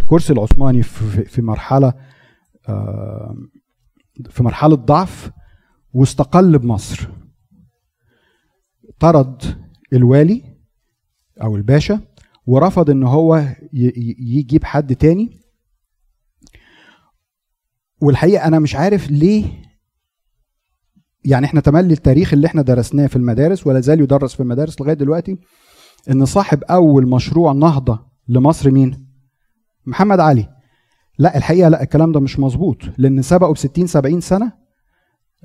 الكرسي 0.00 0.32
العثماني 0.32 0.82
في 0.82 1.42
آه، 2.68 3.36
في 4.30 4.42
مرحلة 4.42 4.74
ضعف 4.76 5.30
واستقل 5.92 6.58
بمصر. 6.58 7.08
طرد 9.00 9.42
الوالي 9.92 10.42
أو 11.42 11.56
الباشا 11.56 12.00
ورفض 12.46 12.90
إن 12.90 13.02
هو 13.02 13.56
يجيب 14.18 14.64
حد 14.64 14.96
تاني. 14.96 15.40
والحقيقة 18.00 18.46
أنا 18.46 18.58
مش 18.58 18.76
عارف 18.76 19.10
ليه 19.10 19.63
يعني 21.24 21.46
إحنا 21.46 21.60
تملي 21.60 21.92
التاريخ 21.92 22.32
اللي 22.32 22.46
إحنا 22.46 22.62
درسناه 22.62 23.06
في 23.06 23.16
المدارس 23.16 23.66
ولا 23.66 23.80
زال 23.80 24.00
يدرس 24.00 24.34
في 24.34 24.40
المدارس 24.40 24.80
لغاية 24.80 24.94
دلوقتي 24.94 25.38
إن 26.10 26.24
صاحب 26.24 26.64
أول 26.64 27.06
مشروع 27.08 27.52
نهضة 27.52 28.06
لمصر 28.28 28.70
مين؟ 28.70 29.06
محمد 29.86 30.20
علي 30.20 30.48
لا 31.18 31.36
الحقيقة 31.36 31.68
لا 31.68 31.82
الكلام 31.82 32.12
ده 32.12 32.20
مش 32.20 32.38
مظبوط 32.38 32.78
لأن 32.98 33.22
سبقه 33.22 33.52
ب 33.52 33.56
60 33.56 33.86
70 33.86 34.20
سنة 34.20 34.52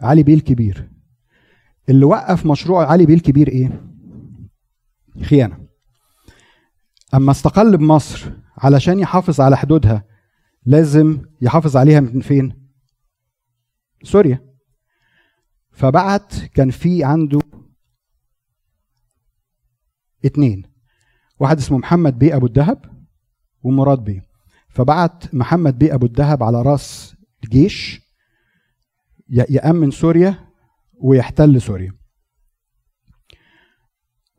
علي 0.02 0.24
بيه 0.24 0.34
الكبير 0.34 0.90
اللي 1.90 2.06
وقف 2.06 2.46
مشروع 2.46 2.92
علي 2.92 3.06
بيه 3.06 3.14
الكبير 3.14 3.48
إيه؟ 3.48 3.84
خيانة 5.24 5.58
أما 7.14 7.32
استقل 7.32 7.78
بمصر 7.78 8.32
علشان 8.58 9.00
يحافظ 9.00 9.42
على 9.42 9.58
حدودها 9.58 10.04
لازم 10.66 11.22
يحافظ 11.42 11.78
عليها 11.78 12.00
من 12.00 12.20
فين؟ 12.22 12.70
سوريا 14.04 14.49
فبعت 15.80 16.34
كان 16.54 16.70
في 16.72 17.04
عنده 17.04 17.40
اتنين. 20.26 20.64
واحد 21.40 21.58
اسمه 21.58 21.78
محمد 21.78 22.20
بيه 22.20 22.36
أبو 22.36 22.46
الدهب 22.46 23.06
ومراد 23.64 24.04
بيه. 24.04 24.22
فبعت 24.70 25.36
محمد 25.36 25.78
بيه 25.80 25.94
أبو 25.96 26.06
الدهب 26.06 26.44
على 26.44 26.62
راس 26.62 27.16
جيش 27.52 28.02
ي- 29.30 29.46
يأمن 29.50 29.92
سوريا 29.92 30.50
ويحتل 30.94 31.62
سوريا. 31.62 31.94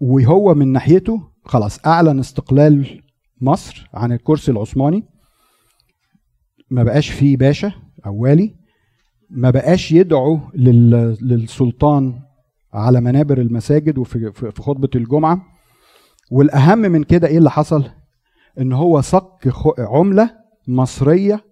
وهو 0.00 0.54
من 0.54 0.72
ناحيته 0.72 1.32
خلاص 1.44 1.86
أعلن 1.86 2.18
استقلال 2.18 3.02
مصر 3.40 3.88
عن 3.94 4.12
الكرسي 4.12 4.50
العثماني. 4.52 5.04
ما 6.70 6.82
بقاش 6.82 7.10
فيه 7.10 7.36
باشا 7.36 7.72
أو 8.06 8.16
والي. 8.22 8.59
ما 9.30 9.50
بقاش 9.50 9.92
يدعو 9.92 10.40
لل- 10.54 11.18
للسلطان 11.22 12.20
على 12.74 13.00
منابر 13.00 13.38
المساجد 13.40 13.98
وفي 13.98 14.32
في 14.32 14.50
في 14.50 14.62
خطبة 14.62 14.88
الجمعة. 14.94 15.42
والأهم 16.30 16.78
من 16.78 17.04
كده 17.04 17.28
إيه 17.28 17.38
اللي 17.38 17.50
حصل؟ 17.50 17.84
إن 18.60 18.72
هو 18.72 19.00
صك 19.00 19.52
عملة 19.78 20.30
مصرية 20.68 21.44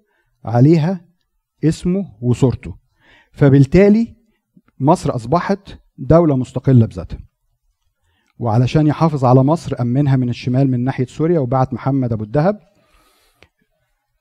عليها 0.44 1.00
اسمه 1.64 2.04
وصورته. 2.20 2.74
فبالتالي 3.32 4.16
مصر 4.80 5.14
أصبحت 5.14 5.78
دولة 5.98 6.36
مستقلة 6.36 6.86
بذاتها. 6.86 7.18
وعلشان 8.38 8.86
يحافظ 8.86 9.24
على 9.24 9.42
مصر 9.42 9.76
أمنها 9.80 10.16
من 10.16 10.28
الشمال 10.28 10.70
من 10.70 10.84
ناحية 10.84 11.06
سوريا 11.06 11.38
وبعت 11.38 11.74
محمد 11.74 12.12
أبو 12.12 12.24
الدهب. 12.24 12.60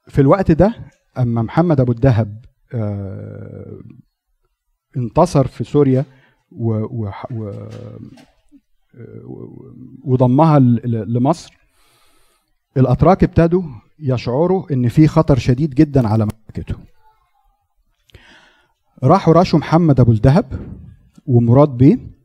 في 0.08 0.22
الوقت 0.22 0.52
ده 0.52 0.74
أما 1.18 1.42
محمد 1.42 1.80
أبو 1.80 1.92
الدهب 1.92 2.46
انتصر 4.98 5.48
في 5.48 5.64
سوريا 5.64 6.06
و 6.52 6.74
و 6.74 7.12
و 7.32 7.52
وضمها 10.04 10.60
لمصر. 10.86 11.58
الأتراك 12.78 13.24
ابتدوا 13.24 13.64
يشعروا 14.00 14.74
إن 14.74 14.88
في 14.88 15.08
خطر 15.08 15.38
شديد 15.38 15.70
جدا 15.70 16.08
على 16.08 16.26
مملكتهم 16.26 16.84
راحوا 19.04 19.34
راشوا 19.34 19.60
محمد 19.60 20.00
أبو 20.00 20.12
الدهب 20.12 20.60
ومراد 21.26 21.70
بيه. 21.70 22.18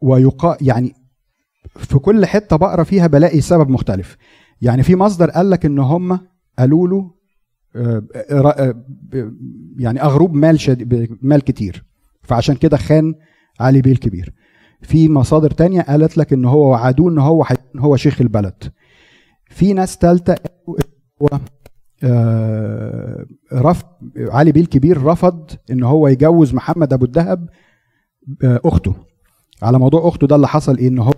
ويقا 0.00 0.56
يعني 0.60 0.94
في 1.76 1.98
كل 1.98 2.26
حتة 2.26 2.56
بقرا 2.56 2.84
فيها 2.84 3.06
بلاقي 3.06 3.40
سبب 3.40 3.70
مختلف. 3.70 4.16
يعني 4.62 4.82
في 4.82 4.96
مصدر 4.96 5.30
قال 5.30 5.50
لك 5.50 5.66
إن 5.66 5.78
هم 5.78 6.20
قالوا 6.58 6.88
له 6.88 6.96
آه، 6.96 7.00
آه، 7.00 7.08
آه، 7.08 7.19
يعني 9.78 10.02
أغروب 10.02 10.34
مال. 10.34 10.58
مال 11.22 11.40
كتير. 11.40 11.84
فعشان 12.22 12.54
كده 12.54 12.76
خان 12.76 13.14
علي 13.60 13.80
بيه 13.80 13.92
الكبير. 13.92 14.32
في 14.82 15.08
مصادر 15.08 15.50
تانية 15.50 15.82
قالت 15.82 16.18
لك 16.18 16.32
إن 16.32 16.44
هو 16.44 16.70
وعدوه 16.70 17.10
إن 17.10 17.18
هو 17.18 17.46
هو 17.76 17.96
شيخ 17.96 18.20
البلد. 18.20 18.72
في 19.50 19.72
ناس 19.72 19.98
تالتة 19.98 20.34
هو 21.22 21.28
آه، 22.02 23.26
رفض 23.52 23.86
علي 24.16 24.52
بيه 24.52 24.60
الكبير 24.60 25.02
رفض 25.02 25.50
إن 25.70 25.82
هو 25.82 26.08
يجوز 26.08 26.54
محمد 26.54 26.92
أبو 26.92 27.04
الدهب 27.04 27.48
آه، 28.44 28.60
أخته. 28.64 28.94
على 29.62 29.78
موضوع 29.78 30.08
أخته 30.08 30.26
ده 30.26 30.36
اللي 30.36 30.48
حصل 30.48 30.78
إيه؟ 30.78 30.88
إن 30.88 30.98
هو 30.98 31.12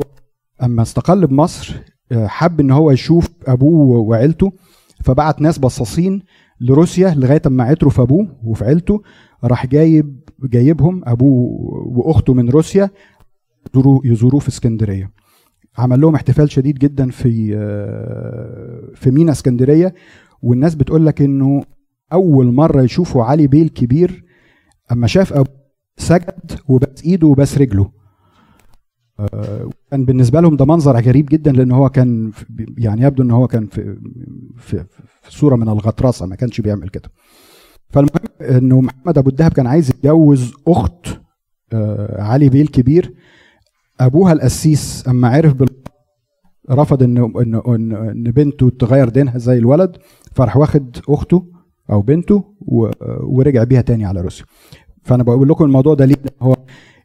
أما 0.62 0.82
استقل 0.82 1.26
بمصر 1.26 1.74
آه، 2.12 2.26
حب 2.26 2.60
إن 2.60 2.70
هو 2.70 2.90
يشوف 2.90 3.28
أبوه 3.46 3.98
وعيلته 3.98 4.52
فبعت 5.04 5.40
ناس 5.40 5.58
بصاصين 5.58 6.22
لروسيا 6.62 7.14
لغاية 7.14 7.42
أما 7.46 7.64
عتروا 7.64 7.90
في 7.90 8.02
أبوه 8.02 8.36
وفي 8.44 8.64
عيلته 8.64 9.02
راح 9.44 9.66
جايب 9.66 10.20
جايبهم 10.42 11.02
أبوه 11.04 11.48
وأخته 11.86 12.34
من 12.34 12.48
روسيا 12.50 12.90
يزوروه 14.04 14.40
في 14.40 14.48
اسكندرية. 14.48 15.10
عمل 15.78 16.00
لهم 16.00 16.14
احتفال 16.14 16.50
شديد 16.50 16.78
جدا 16.78 17.10
في 17.10 17.56
آه، 17.56 18.94
في 18.94 19.10
مينا 19.10 19.32
اسكندرية 19.32 19.94
والناس 20.42 20.74
بتقول 20.74 21.06
لك 21.06 21.22
إنه 21.22 21.62
أول 22.12 22.52
مرة 22.52 22.82
يشوفوا 22.82 23.24
علي 23.24 23.46
بيه 23.46 23.62
الكبير 23.62 24.24
أما 24.92 25.06
شاف 25.06 25.32
ابوه 25.32 25.54
سجد 25.96 26.52
وبس 26.68 27.04
إيده 27.04 27.26
وبس 27.26 27.58
رجله. 27.58 28.01
كان 29.90 30.04
بالنسبة 30.04 30.40
لهم 30.40 30.56
ده 30.56 30.64
منظر 30.64 31.00
غريب 31.00 31.26
جدا 31.26 31.52
لأن 31.52 31.72
هو 31.72 31.88
كان 31.88 32.32
يعني 32.78 33.02
يبدو 33.02 33.22
إن 33.22 33.30
هو 33.30 33.46
كان 33.46 33.66
في 33.66 33.96
في, 34.56 34.84
في 35.22 35.32
صورة 35.32 35.56
من 35.56 35.68
الغطرسة 35.68 36.26
ما 36.26 36.36
كانش 36.36 36.60
بيعمل 36.60 36.88
كده. 36.88 37.10
فالمهم 37.88 38.10
إنه 38.40 38.80
محمد 38.80 39.18
أبو 39.18 39.30
الدهب 39.30 39.52
كان 39.52 39.66
عايز 39.66 39.90
يتجوز 39.90 40.52
أخت 40.68 41.06
آه، 41.72 42.22
علي 42.22 42.48
بيه 42.48 42.62
الكبير 42.62 43.14
أبوها 44.00 44.32
القسيس 44.32 45.04
أما 45.08 45.28
عرف 45.28 45.54
بال... 45.54 45.68
رفض 46.70 47.02
ان 47.02 47.16
ان 47.66 47.92
ان 47.92 48.22
بنته 48.24 48.70
تغير 48.70 49.08
دينها 49.08 49.38
زي 49.38 49.58
الولد 49.58 49.96
فراح 50.32 50.56
واخد 50.56 50.96
أخته 51.08 51.46
أو 51.90 52.02
بنته 52.02 52.44
ورجع 53.22 53.64
بيها 53.64 53.80
تاني 53.80 54.04
على 54.04 54.20
روسيا. 54.20 54.44
فأنا 55.02 55.22
بقول 55.22 55.48
لكم 55.48 55.64
الموضوع 55.64 55.94
ده 55.94 56.04
ليه؟ 56.04 56.16
هو 56.42 56.56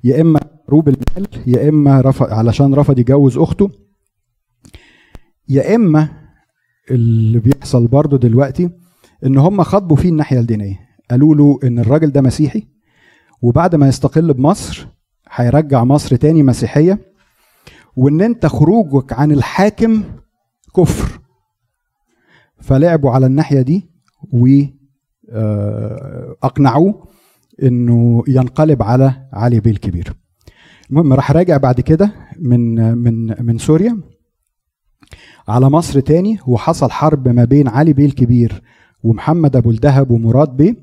يا 0.03 0.21
إما 0.21 0.39
روب 0.69 0.87
المال 0.89 1.27
يا 1.47 1.69
إما 1.69 2.01
رفض 2.01 2.33
علشان 2.33 2.73
رفض 2.73 2.99
يجوز 2.99 3.37
أخته 3.37 3.71
يا 5.49 5.75
إما 5.75 6.09
اللي 6.91 7.39
بيحصل 7.39 7.87
برضه 7.87 8.17
دلوقتي 8.17 8.69
إن 9.25 9.37
هم 9.37 9.63
خاطبوا 9.63 9.95
فيه 9.97 10.09
الناحية 10.09 10.39
الدينية 10.39 10.79
قالوا 11.11 11.35
له 11.35 11.59
إن 11.63 11.79
الراجل 11.79 12.11
ده 12.11 12.21
مسيحي 12.21 12.67
وبعد 13.41 13.75
ما 13.75 13.87
يستقل 13.87 14.33
بمصر 14.33 14.87
هيرجع 15.31 15.83
مصر 15.83 16.15
تاني 16.15 16.43
مسيحية 16.43 16.99
وإن 17.95 18.21
أنت 18.21 18.45
خروجك 18.45 19.13
عن 19.13 19.31
الحاكم 19.31 20.03
كفر. 20.75 21.19
فلعبوا 22.59 23.11
على 23.11 23.25
الناحية 23.25 23.61
دي 23.61 23.89
واقنعوه 25.33 27.07
إنه 27.63 28.23
ينقلب 28.27 28.83
على 28.83 29.27
علي 29.33 29.59
بيه 29.59 29.71
الكبير. 29.71 30.13
المهم 30.89 31.13
راح 31.13 31.31
راجع 31.31 31.57
بعد 31.57 31.81
كده 31.81 32.11
من 32.39 32.75
من 32.97 33.45
من 33.45 33.57
سوريا. 33.57 33.97
على 35.47 35.69
مصر 35.69 35.99
تاني 35.99 36.39
وحصل 36.47 36.91
حرب 36.91 37.27
ما 37.27 37.45
بين 37.45 37.67
علي 37.67 37.93
بيه 37.93 38.05
الكبير 38.05 38.61
ومحمد 39.03 39.55
أبو 39.55 39.71
الدهب 39.71 40.11
ومراد 40.11 40.57
بيه 40.57 40.75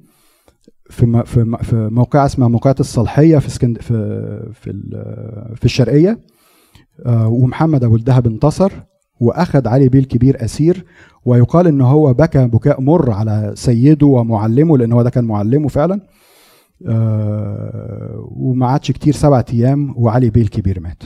في 0.90 1.22
في 1.26 1.56
في 1.62 1.88
موقع 1.92 2.26
اسمها 2.26 2.48
موقعة 2.48 2.76
الصالحية 2.80 3.38
في 3.38 3.46
اسكند 3.46 3.80
في 3.80 3.94
في 4.54 4.72
في 5.56 5.64
الشرقية. 5.64 6.18
آه، 7.06 7.28
ومحمد 7.28 7.84
أبو 7.84 7.96
الدهب 7.96 8.26
انتصر 8.26 8.72
وأخذ 9.20 9.68
علي 9.68 9.88
بيه 9.88 9.98
الكبير 9.98 10.44
أسير. 10.44 10.84
ويقال 11.24 11.66
إن 11.66 11.80
هو 11.80 12.14
بكى 12.14 12.46
بكاء 12.46 12.80
مر 12.80 13.10
على 13.10 13.52
سيده 13.56 14.06
ومعلمه 14.06 14.78
لأن 14.78 14.92
هو 14.92 15.02
ده 15.02 15.10
كان 15.10 15.24
معلمه 15.24 15.68
فعلا. 15.68 16.00
آه، 16.88 18.28
وما 18.30 18.66
عادش 18.66 18.90
كتير 18.90 19.14
سبعة 19.14 19.44
أيام 19.52 19.94
وعلي 19.96 20.30
بيه 20.30 20.42
الكبير 20.42 20.80
مات. 20.80 21.02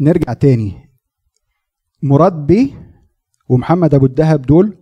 نرجع 0.00 0.32
تاني. 0.32 0.72
مراد 2.02 2.46
بيه 2.46 2.68
ومحمد 3.48 3.94
أبو 3.94 4.06
الدهب 4.06 4.42
دول 4.42 4.76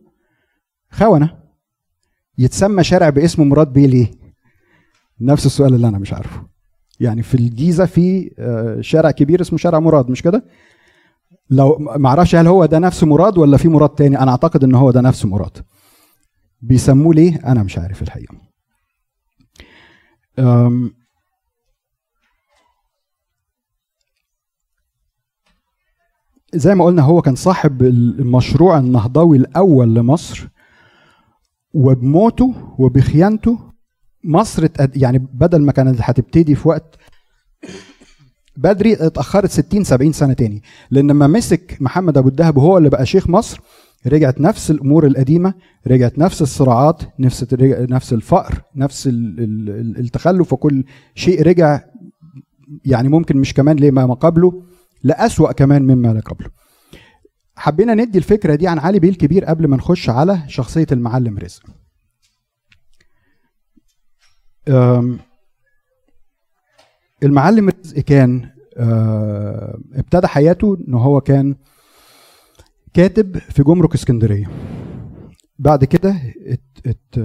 خونة. 0.91 1.39
يتسمى 2.39 2.85
شارع 2.85 3.09
باسم 3.09 3.49
مراد 3.49 3.73
بيه 3.73 3.87
ليه؟ 3.87 4.11
نفس 5.21 5.47
السؤال 5.47 5.75
اللي 5.75 5.89
أنا 5.89 5.99
مش 5.99 6.13
عارفه. 6.13 6.47
يعني 7.01 7.23
في 7.23 7.35
الجيزة 7.35 7.87
في 7.87 8.35
آه، 8.39 8.81
شارع 8.81 9.11
كبير 9.11 9.41
اسمه 9.41 9.59
شارع 9.59 9.79
مراد 9.79 10.11
مش 10.11 10.23
كده؟ 10.23 10.45
لو 11.51 11.79
ما 11.79 12.09
أعرفش 12.09 12.35
هل 12.35 12.47
هو 12.47 12.67
ده 12.67 12.79
نفس 12.79 13.05
مراد 13.05 13.39
ولا 13.39 13.57
في 13.57 13.69
مراد 13.69 13.89
تاني 13.91 14.19
أنا 14.19 14.31
أعتقد 14.31 14.65
إن 14.65 14.75
هو 14.75 14.91
ده 14.91 15.01
نفس 15.01 15.25
مراد. 15.25 15.59
بيسموه 16.61 17.15
ليه؟ 17.15 17.37
أنا 17.47 17.63
مش 17.63 17.79
عارف 17.79 18.03
الحقيقة. 18.03 18.44
أم، 20.39 20.95
زي 26.55 26.75
ما 26.75 26.85
قلنا 26.85 27.03
هو 27.03 27.23
كان 27.23 27.35
صاحب 27.35 27.83
المشروع 27.83 28.79
النهضوي 28.79 29.37
الأول 29.39 29.95
لمصر 29.95 30.49
وبموته 31.75 32.75
وبخيانته 32.79 33.59
مصر 34.25 34.69
يعني 34.97 35.19
بدل 35.19 35.63
ما 35.63 35.73
كانت 35.73 35.99
هتبتدي 36.03 36.55
في 36.55 36.69
وقت 36.69 36.97
بدري 38.57 38.93
اتأخرت 39.07 39.51
60 39.51 39.85
70 39.85 40.13
سنة 40.13 40.33
تاني. 40.33 40.63
لأن 40.91 41.11
لما 41.11 41.27
مسك 41.27 41.77
محمد 41.81 42.19
أبو 42.19 42.29
الدهب 42.29 42.57
وهو 42.57 42.79
اللي 42.79 42.91
بقى 42.91 43.07
شيخ 43.07 43.29
مصر 43.29 43.61
رجعت 44.07 44.41
نفس 44.41 44.71
الأمور 44.71 45.07
القديمة 45.07 45.55
رجعت 45.87 46.19
نفس 46.19 46.43
الصراعات 46.43 47.03
نفس 47.19 47.47
نفس 47.63 48.13
الفقر 48.13 48.63
نفس 48.77 49.07
ال- 49.07 49.41
ال- 49.41 49.71
ال- 49.71 49.99
التخلف 49.99 50.53
وكل 50.53 50.85
شيء 51.15 51.43
رجع 51.43 51.81
يعني 52.85 53.09
ممكن 53.09 53.37
مش 53.37 53.55
كمان 53.55 53.77
لما 53.77 54.07
ما 54.07 54.15
قبله 54.15 54.63
لأسوأ 55.03 55.53
كمان 55.53 55.83
مما 55.83 56.21
قبله. 56.21 56.51
حبينا 57.57 57.95
ندي 57.95 58.19
الفكرة 58.19 58.55
دي 58.55 58.69
عن 58.69 58.79
علي 58.79 58.99
بيه 58.99 59.09
الكبير 59.09 59.45
قبل 59.45 59.67
ما 59.69 59.77
نخش 59.77 60.11
على 60.11 60.43
شخصية 60.49 60.87
المعلم 60.93 61.39
رزق. 61.39 61.63
المعلم 67.23 67.69
رزق 67.69 67.99
كان 68.01 68.51
آه، 68.77 69.79
ابتدى 69.95 70.27
حياته 70.27 70.79
إن 70.89 70.95
هو 70.95 71.21
كان 71.21 71.55
كاتب 72.95 73.39
في 73.39 73.63
جمرك 73.63 73.95
اسكندرية. 73.95 74.47
بعد 75.59 75.85
كده 75.85 76.17
ات- 76.47 76.87
ات- 76.87 77.19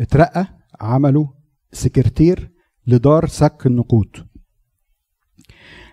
اترقى 0.00 0.46
عمله 0.80 1.34
سكرتير 1.72 2.50
لدار 2.86 3.26
سك 3.26 3.62
النقود. 3.66 4.08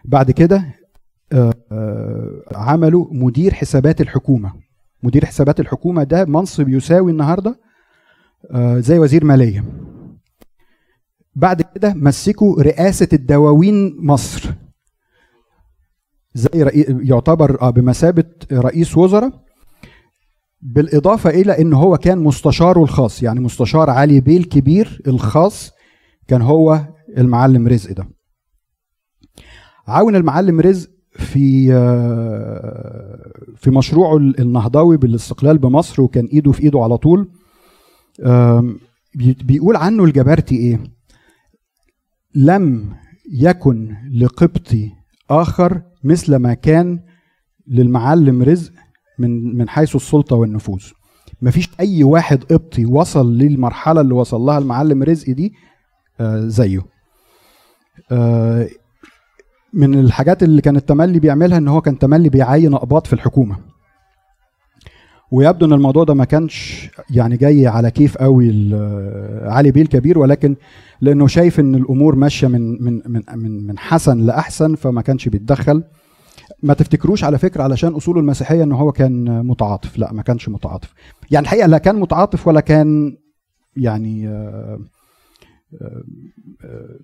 بعد 0.06 0.32
كده 0.32 0.76
آه، 1.34 1.54
آه، 1.72 2.42
عملوا 2.56 3.08
مدير 3.12 3.54
حسابات 3.54 4.02
الحكومة. 4.02 4.54
مدير 5.04 5.26
حسابات 5.26 5.60
الحكومة 5.60 6.04
ده 6.04 6.26
منصب 6.26 6.70
يساوي 6.70 7.12
النهارده 7.12 7.60
آه، 8.52 8.80
زي 8.80 9.00
وزير 9.00 9.26
مالية. 9.26 9.64
بعد 11.36 11.62
كده 11.62 11.94
مسكوا 11.94 12.62
رئاسة 12.64 13.08
الدواوين 13.14 14.06
مصر. 14.06 14.54
زي 16.34 16.64
رئي... 16.64 16.86
يعتبر 17.08 17.62
آه، 17.62 17.70
بمثابة 17.70 18.24
رئيس 18.52 18.98
وزراء 18.98 19.32
بالإضافة 20.62 21.30
إلى 21.30 21.62
إن 21.62 21.74
هو 21.74 21.98
كان 21.98 22.18
مستشاره 22.20 22.84
الخاص 22.84 23.24
يعني 23.24 23.40
مستشار 23.40 23.90
علي 23.90 24.22
بيه 24.22 24.38
الكبير 24.38 25.02
الخاص 25.08 25.72
كان 26.28 26.42
هو 26.42 26.82
المعلم 27.18 27.68
رزق 27.68 27.92
ده. 27.92 28.08
عاون 29.88 30.16
المعلم 30.16 30.60
رزق 30.60 30.90
في 31.12 31.74
آه، 31.74 33.32
في 33.56 33.70
مشروعه 33.72 34.18
النهضوي 34.18 34.98
بالاستقلال 34.98 35.58
بمصر 35.58 36.02
وكان 36.02 36.26
إيده 36.26 36.52
في 36.52 36.64
إيده 36.64 36.80
على 36.80 36.98
طول. 36.98 37.30
بيقول 39.16 39.76
عنه 39.76 40.04
الجبرتي 40.04 40.56
إيه؟ 40.56 40.84
لم 42.36 42.94
يكن 43.34 43.96
لقبطي 44.14 44.92
آخر 45.32 45.82
مثل 46.04 46.36
ما 46.36 46.54
كان 46.54 47.00
للمعلم 47.68 48.44
رزق 48.44 48.72
من 49.20 49.58
من 49.58 49.70
حيث 49.70 49.96
السلطة 49.96 50.36
والنفوذ. 50.36 50.84
مفيش 51.42 51.70
أي 51.80 52.04
واحد 52.04 52.44
قبطي 52.44 52.86
وصل 52.86 53.38
للمرحلة 53.38 54.02
اللي 54.02 54.14
وصل 54.14 54.42
لها 54.42 54.58
المعلم 54.58 55.04
رزق 55.04 55.32
دي 55.34 55.54
آه، 56.20 56.48
زيه. 56.48 56.82
آه، 58.12 58.68
من 59.74 60.00
الحاجات 60.00 60.44
اللي 60.44 60.62
كان 60.62 60.76
التملي 60.76 61.20
بيعملها 61.20 61.58
إن 61.58 61.68
هو 61.68 61.82
كان 61.82 62.00
تملي 62.00 62.30
بيعين 62.30 62.74
أقباط 62.74 63.08
في 63.08 63.14
الحكومة. 63.14 63.71
ويبدو 65.32 65.66
إن 65.66 65.74
الموضوع 65.74 66.04
ده 66.04 66.14
ما 66.14 66.26
كانش 66.26 66.90
يعني 67.10 67.38
جاي 67.38 67.68
على 67.68 67.92
كيف 67.92 68.18
قوي 68.18 68.50
علي 69.44 69.72
بيه 69.72 69.82
الكبير 69.82 70.20
ولكن 70.20 70.56
لأنه 71.02 71.28
شايف 71.28 71.60
إن 71.60 71.76
الأمور 71.76 72.16
ماشية 72.16 72.48
من 72.48 72.84
من 72.84 73.02
من 73.06 73.22
من 73.36 73.68
من 73.68 73.78
حسن 73.80 74.20
لأحسن 74.20 74.76
فما 74.76 75.02
كانش 75.02 75.30
بيتدخل. 75.30 75.84
ما 76.64 76.74
تفتكروش 76.74 77.24
على 77.24 77.38
فكرة 77.38 77.64
علشان 77.64 77.94
أصوله 77.94 78.20
المسيحية 78.20 78.64
إن 78.64 78.72
هو 78.72 78.92
كان 78.92 79.46
متعاطف؟ 79.46 79.98
لا 79.98 80.14
ما 80.14 80.22
كانش 80.22 80.50
متعاطف. 80.50 80.94
يعني 81.32 81.44
الحقيقة 81.44 81.68
لا 81.68 81.78
كان 81.78 81.96
متعاطف 81.96 82.48
ولا 82.48 82.60
كان 82.60 83.18
يعني 83.76 84.28
آه، 84.28 84.80
آه، 85.82 86.04
آه، 86.64 87.00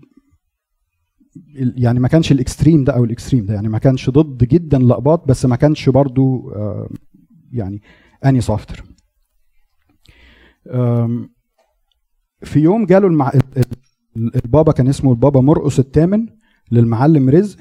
يعني 1.55 1.99
ما 1.99 2.07
كانش 2.07 2.31
الإكستريم 2.31 2.83
ده 2.83 2.93
أو 2.93 3.03
الإكستريم 3.03 3.45
ده. 3.45 3.53
يعني 3.53 3.69
ما 3.69 3.77
كانش 3.77 4.09
ضد 4.09 4.43
جدا 4.43 4.77
الاقباط 4.77 5.27
بس 5.27 5.45
ما 5.45 5.55
كانش 5.55 5.89
برضو 5.89 6.51
يعني 7.51 7.81
أني 8.25 8.41
سوفتر. 8.41 8.83
في 12.43 12.59
يوم 12.59 12.85
جاله 12.85 13.07
المع... 13.07 13.29
ال- 13.29 13.57
ال- 14.17 14.35
البابا 14.35 14.71
كان 14.71 14.87
اسمه 14.87 15.11
البابا 15.11 15.41
مرقس 15.41 15.79
الثامن 15.79 16.27
للمعلم 16.71 17.29
رزق 17.29 17.59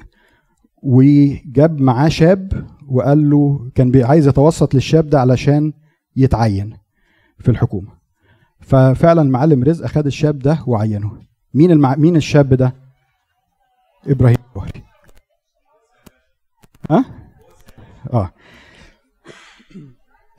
وجاب 0.83 1.81
معاه 1.81 2.07
شاب 2.09 2.67
وقال 2.87 3.29
له 3.29 3.71
كان 3.75 4.03
عايز 4.03 4.27
يتوسط 4.27 4.73
للشاب 4.73 5.09
ده 5.09 5.19
علشان 5.19 5.73
يتعين 6.15 6.77
في 7.39 7.51
الحكومة. 7.51 7.97
ففعلا 8.59 9.21
المعلم 9.21 9.63
رزق 9.63 9.85
خد 9.85 10.05
الشاب 10.05 10.39
ده 10.39 10.63
وعينه. 10.67 11.21
مين 11.53 11.71
المع... 11.71 11.95
مين 11.95 12.15
الشاب 12.15 12.53
ده؟ 12.53 12.73
إبراهيم 14.07 14.37
الجوهري 14.49 14.83
ها 16.89 17.05
آه 18.13 18.31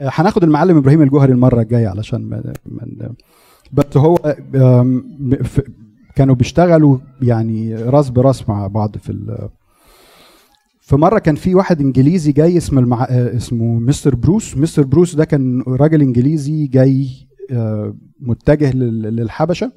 هناخد 0.01 0.45
المعلم 0.45 0.77
إبراهيم 0.77 1.03
الجوهري 1.03 1.33
المرة 1.33 1.61
الجاية 1.63 1.89
علشان 1.89 2.21
ما 2.29 3.13
بس 3.73 3.97
هو 3.97 4.17
كانوا 6.17 6.35
بيشتغلوا 6.35 6.99
يعني 7.23 7.75
راس 7.75 8.11
براس 8.11 8.49
مع 8.49 8.67
بعض 8.67 8.97
في 8.97 9.49
في 10.81 10.97
مرة 10.97 11.19
كان 11.19 11.35
في 11.35 11.55
واحد 11.55 11.81
إنجليزي 11.81 12.33
جاي 12.33 12.57
اسمه 12.57 12.81
المع... 12.81 13.05
اسمه 13.11 13.79
مستر 13.79 14.15
بروس. 14.15 14.57
مستر 14.57 14.83
بروس 14.83 15.15
ده 15.15 15.25
كان 15.25 15.63
راجل 15.69 16.01
إنجليزي 16.03 16.67
جاي 16.67 17.09
آه، 17.51 17.95
متجه 18.21 18.73
لل- 18.73 19.17
للحبشة. 19.17 19.73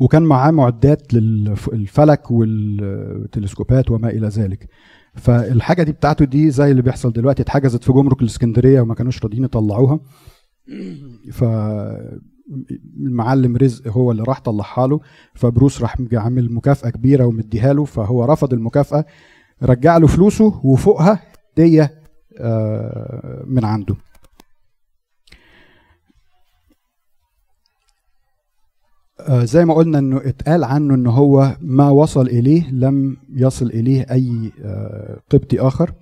وكان 0.00 0.22
معاه 0.22 0.50
معدات 0.50 1.14
للفلك 1.14 2.30
والتلسكوبات 2.30 3.90
وما 3.90 4.10
إلى 4.10 4.28
ذلك. 4.28 4.68
فالحاجة 5.14 5.82
دي 5.82 5.92
بتاعته 5.92 6.24
دي 6.24 6.50
زي 6.50 6.70
اللي 6.70 6.82
بيحصل 6.82 7.12
دلوقتي 7.12 7.42
اتحجزت 7.42 7.84
في 7.84 7.92
جمرك 7.92 8.22
الإسكندرية 8.22 8.80
وما 8.80 8.94
كانوش 8.94 9.22
راضيين 9.22 9.44
يطلعوها. 9.44 10.00
ف 11.38 11.44
المعلم 13.00 13.56
رزق 13.56 13.88
هو 13.88 14.10
اللي 14.10 14.22
راح 14.22 14.40
طلعها 14.40 14.86
له. 14.86 15.00
فبروس 15.34 15.82
راح 15.82 15.96
عامل 16.12 16.52
مكافأة 16.52 16.90
كبيرة 16.90 17.24
ومديها 17.24 17.72
له. 17.72 17.84
فهو 17.84 18.24
رفض 18.24 18.52
المكافأة 18.52 19.04
رجع 19.62 19.96
له 19.96 20.06
فلوسه 20.06 20.60
وفوقها 20.64 21.20
هدية 21.52 22.00
آه، 22.38 23.44
من 23.46 23.64
عنده. 23.64 23.96
زي 29.28 29.64
ما 29.64 29.74
قلنا 29.74 29.98
إنه 29.98 30.16
اتقال 30.16 30.64
عنه 30.64 30.94
إن 30.94 31.06
هو 31.06 31.56
ما 31.60 31.90
وصل 31.90 32.26
إليه 32.26 32.70
لم 32.70 33.16
يصل 33.34 33.66
إليه 33.66 34.06
أي 34.10 34.52
آه، 34.64 35.20
قبطي 35.30 35.60
آخر. 35.60 35.92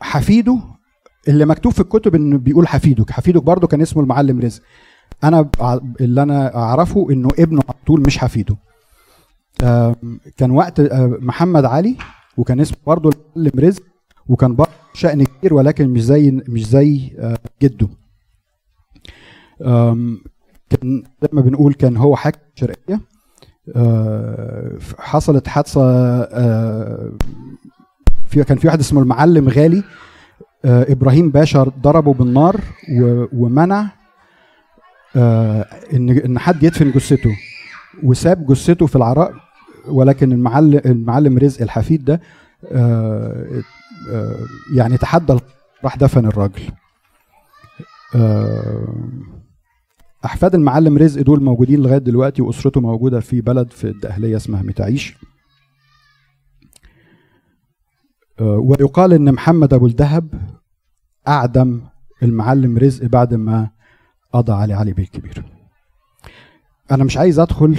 حفيده 0.00 0.58
اللي 1.28 1.46
مكتوب 1.46 1.72
في 1.72 1.80
الكتب 1.80 2.14
إنه 2.14 2.38
بيقول 2.38 2.68
حفيدك. 2.68 3.10
حفيدك 3.10 3.42
برضه 3.42 3.66
كان 3.66 3.80
اسمه 3.80 4.02
المعلم 4.02 4.40
رزق. 4.40 4.62
أنا 5.24 5.50
اللي 6.00 6.22
أنا 6.22 6.56
أعرفه 6.56 7.06
إنه 7.10 7.28
ابنه 7.38 7.62
على 7.68 7.78
طول 7.86 8.00
مش 8.06 8.18
حفيده. 8.18 8.56
كان 10.36 10.50
وقت 10.50 10.80
آه، 10.80 11.18
محمد 11.20 11.64
علي 11.64 11.96
وكان 12.36 12.60
اسمه 12.60 12.78
برضه 12.86 13.10
المعلم 13.36 13.60
رزق 13.60 13.82
وكان 14.28 14.54
برضه 14.56 14.70
شأن 14.94 15.24
كبير 15.24 15.54
ولكن 15.54 15.88
مش 15.88 16.04
زي 16.04 16.30
مش 16.30 16.66
زي 16.66 17.16
آه، 17.18 17.38
جده. 17.62 17.88
كان 20.70 21.02
زي 21.22 21.28
ما 21.32 21.40
بنقول 21.40 21.74
كان 21.74 21.96
هو 21.96 22.16
حاكم 22.16 22.38
شرقية. 22.54 23.00
آه، 23.76 24.78
حصلت 24.98 25.48
حادثة 25.48 25.80
آه، 26.22 27.12
في 28.28 28.44
كان 28.44 28.58
في 28.58 28.66
واحد 28.66 28.80
اسمه 28.80 29.02
المعلم 29.02 29.48
غالي. 29.48 29.82
آه، 30.64 30.92
إبراهيم 30.92 31.30
باشا 31.30 31.62
ضربه 31.82 32.14
بالنار 32.14 32.60
ومنع 33.32 33.86
ان 35.92 36.10
إن 36.24 36.38
حد 36.38 36.62
يدفن 36.62 36.90
جثته. 36.90 37.36
وساب 38.02 38.46
جثته 38.46 38.86
في 38.86 38.96
العراء 38.96 39.34
ولكن 39.88 40.32
المعلم 40.32 40.80
المعلم 40.86 41.38
رزق 41.38 41.62
الحفيد 41.62 42.04
ده 42.04 42.20
يعني 44.74 44.96
تحدى 44.96 45.36
راح 45.84 45.96
دفن 45.96 46.26
الراجل. 46.26 46.62
أحفاد 50.24 50.54
المعلم 50.54 50.98
رزق 50.98 51.22
دول 51.22 51.42
موجودين 51.42 51.82
لغاية 51.82 51.98
دلوقتي 51.98 52.42
وأسرته 52.42 52.80
موجودة 52.80 53.20
في 53.20 53.40
بلد 53.40 53.70
في 53.70 53.84
الدقهلية 53.88 54.36
اسمها 54.36 54.62
متعيش 54.62 55.16
آه، 58.40 58.58
ويقال 58.58 59.12
إن 59.12 59.32
محمد 59.32 59.74
أبو 59.74 59.86
الدهب 59.86 60.34
أعدم 61.28 61.80
المعلم 62.22 62.78
رزق 62.78 63.06
بعد 63.06 63.34
ما 63.34 63.70
قضى 64.32 64.52
علي 64.52 64.74
علي 64.74 64.92
بيه 64.92 65.02
الكبير. 65.02 65.44
أنا 66.90 67.04
مش 67.04 67.16
عايز 67.16 67.38
أدخل 67.38 67.76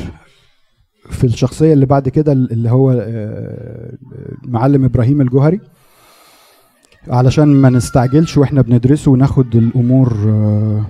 في 1.10 1.24
الشخصية 1.24 1.74
اللي 1.74 1.86
بعد 1.86 2.10
كده 2.10 2.32
اللي 2.32 2.70
هو 2.72 2.92
آه، 2.92 3.98
المعلم 4.44 4.86
إبراهيم 4.86 5.22
الجوهري 5.22 5.60
علشان 7.08 7.48
ما 7.48 7.70
نستعجلش 7.70 8.38
وإحنا 8.38 8.62
بندرسه 8.62 9.12
وناخد 9.12 9.56
الأمور 9.56 10.14
آه، 10.28 10.86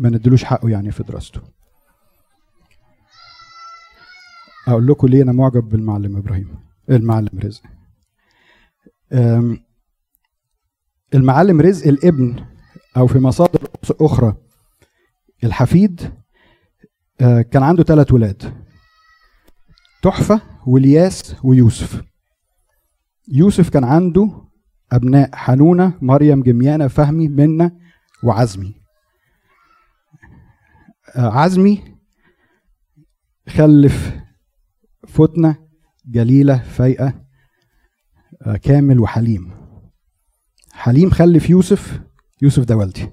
ما 0.00 0.08
ندلوش 0.08 0.44
حقه 0.44 0.68
يعني 0.70 0.92
في 0.92 1.02
دراسته. 1.02 1.40
أقول 4.68 4.86
لكم 4.86 5.08
ليه 5.08 5.22
أنا 5.22 5.32
معجب 5.32 5.68
بالمعلم 5.68 6.16
إبراهيم 6.16 6.58
المعلم 6.90 7.38
رزق. 7.38 7.62
المعلم 11.14 11.60
رزق 11.60 11.86
الابن 11.86 12.46
أو 12.96 13.06
في 13.06 13.18
مصادر 13.18 13.68
أخرى 14.00 14.36
الحفيد 15.44 16.12
آه، 17.20 17.42
كان 17.42 17.62
عنده 17.62 17.82
ثلاث 17.82 18.12
ولاد 18.12 18.64
تحفة 20.02 20.40
والياس 20.66 21.36
ويوسف. 21.44 22.02
يوسف 23.28 23.68
كان 23.68 23.84
عنده 23.84 24.44
أبناء 24.92 25.36
حنونة 25.36 25.98
مريم 26.02 26.42
جميانة 26.42 26.88
فهمي 26.88 27.28
منة 27.28 27.72
وعزمي. 28.24 28.79
عزمي 31.16 31.82
خلف 33.48 34.12
فتنة 35.08 35.56
جليلة 36.06 36.58
فايقة 36.58 37.14
آه، 38.42 38.56
كامل 38.56 39.00
وحليم. 39.00 39.50
حليم 40.72 41.10
خلف 41.10 41.50
يوسف 41.50 42.00
يوسف 42.42 42.64
ده 42.64 42.76
والدي. 42.76 43.08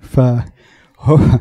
فهو 0.00 1.18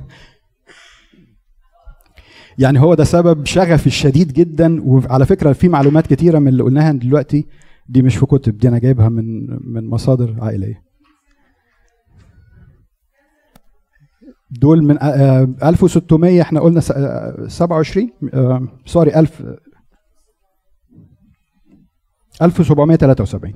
يعني 2.59 2.79
هو 2.79 2.93
ده 2.93 3.03
سبب 3.03 3.45
شغفي 3.45 3.87
الشديد 3.87 4.33
جدا 4.33 4.81
وعلى 4.83 5.25
فكرة 5.25 5.53
في 5.53 5.67
معلومات 5.67 6.07
كتيرة 6.07 6.39
من 6.39 6.47
اللي 6.47 6.63
قلناها 6.63 6.91
دلوقتي 6.91 7.47
دي 7.89 8.01
مش 8.01 8.15
في 8.17 8.25
كتب 8.25 8.57
دي 8.57 8.67
أنا 8.67 8.79
جايبها 8.79 9.09
من 9.09 9.47
من 9.73 9.89
مصادر 9.89 10.35
عائلية. 10.41 10.84
دول 14.61 14.83
من 14.83 14.97
آه، 15.03 15.05
آه، 15.05 15.69
1600 15.69 16.41
إحنا 16.41 16.59
قلنا 16.59 16.79
س- 16.79 16.91
آه، 16.91 17.47
27 17.47 18.11
آه، 18.33 18.67
سوري 18.85 19.15
1000 19.19 19.43
1773 22.41 23.53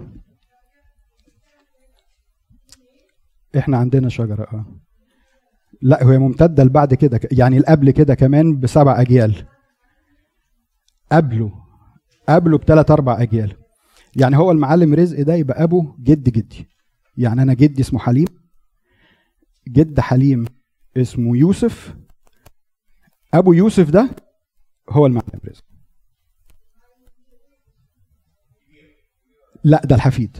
إحنا 3.58 3.78
عندنا 3.78 4.10
شجرة 4.10 4.44
آه. 4.44 4.66
لا 5.82 6.04
هي 6.12 6.18
ممتدة 6.18 6.64
لبعد 6.64 6.94
كده 6.94 7.20
يعني 7.32 7.60
قبل 7.60 7.92
كده 7.92 8.16
كمان 8.16 8.60
بسبع 8.60 9.02
أجيال. 9.02 9.46
قبله 11.12 11.52
قبله 12.30 12.58
بثلاث 12.58 12.92
أربع 12.92 13.22
أجيال. 13.22 13.54
يعني 14.16 14.38
هو 14.38 14.52
المعلم 14.52 14.94
رزق 14.94 15.22
ده 15.22 15.34
يبقى 15.36 15.64
أبو 15.64 15.96
جد 16.00 16.30
جدي. 16.30 16.68
يعني 17.18 17.42
أنا 17.42 17.54
جدي 17.54 17.82
اسمه 17.82 18.00
حليم 18.00 18.28
جد 19.68 20.00
حليم. 20.00 20.46
اسمه 21.00 21.38
يوسف. 21.38 21.96
أبو 23.34 23.54
يوسف 23.54 23.90
ده 23.90 24.10
هو 24.90 25.06
المعلم 25.06 25.40
رزق 25.46 25.64
لا 29.64 29.82
ده 29.86 29.96
الحفيد. 29.96 30.38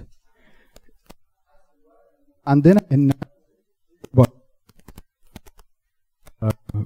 عندنا 2.48 2.82
إن 2.92 3.12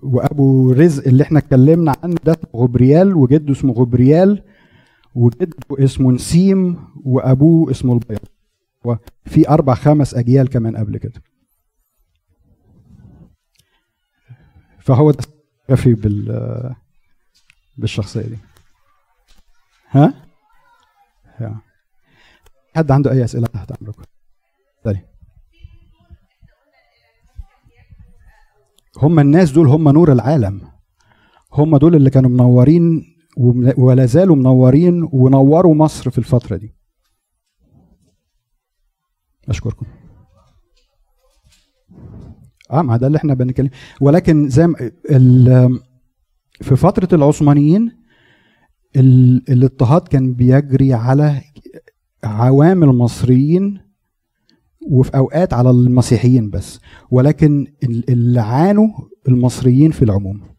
وأبو 0.04 0.72
رزق 0.72 1.08
اللي 1.08 1.24
إحنا 1.24 1.40
اتكلمنا 1.40 1.94
عنه 2.04 2.16
ده 2.24 2.36
غبريال 2.56 3.16
وجده 3.16 3.52
اسمه 3.52 3.74
غبريال 3.74 4.44
وجده 5.16 5.58
اسمه 5.72 6.12
نسيم 6.12 6.88
وأبوه 7.06 7.72
اسمه 7.72 7.94
البيض 7.94 8.20
وفي 8.86 9.50
أربع 9.50 9.74
خمس 9.74 10.14
أجيال 10.16 10.50
كمان 10.50 10.78
قبل 10.78 10.98
كده. 10.98 11.22
فهو 14.84 15.14
شغفي 15.70 15.94
بال 15.94 16.76
بالشخصية 17.78 18.22
دي. 18.22 18.38
ها؟ 19.90 20.14
ها. 21.38 21.62
حد 22.76 22.92
عنده 22.92 23.12
أي 23.12 23.24
أسئلة 23.24 23.48
تحت 23.48 23.72
امركم 23.72 24.04
تاني. 24.84 25.06
هم 28.98 29.20
الناس 29.20 29.52
دول 29.52 29.68
هم 29.68 29.90
نور 29.90 30.12
العالم. 30.12 30.72
هم 31.54 31.78
دول 31.78 31.96
اللي 31.96 32.10
كانوا 32.10 32.30
منورين 32.30 33.16
ولا 33.78 34.06
زالوا 34.06 34.36
منورين 34.36 35.10
ونوروا 35.12 35.76
مصر 35.76 36.10
في 36.10 36.18
الفترة 36.18 36.56
دي. 36.58 36.76
أشكركم. 39.50 39.86
آه 42.74 42.82
ما 42.82 42.98
ده 42.98 43.08
اللي 43.08 43.18
إحنا 43.18 43.34
بنتكلم. 43.34 43.70
ولكن 44.02 44.50
زي 44.50 44.68
في 46.62 46.76
فترة 46.76 47.16
العثمانيين 47.16 47.92
ال- 48.96 49.52
الاضطهاد 49.52 50.08
كان 50.08 50.34
بيجري 50.34 50.94
على 50.94 51.42
عوام 52.24 52.84
المصريين 52.84 53.80
وفي 54.92 55.18
أوقات 55.18 55.54
على 55.54 55.70
المسيحيين 55.70 56.50
بس. 56.50 56.80
ولكن 57.12 57.68
ال- 57.84 58.10
اللي 58.10 58.42
عانوا 58.42 58.88
المصريين 59.28 59.92
في 59.92 60.06
العموم 60.06 60.38
ساعة 60.38 60.54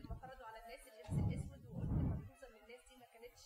لما 0.00 0.14
فرضوا 0.22 0.46
على 0.46 0.58
الناس 0.64 0.80
اللبس 0.88 1.32
الاسود 1.32 1.60
وقلت 1.74 1.90
الملحوظة 2.00 2.46
ان 2.46 2.56
الناس 2.62 2.82
دي 2.88 2.94
ما 3.00 3.06
كانتش 3.12 3.42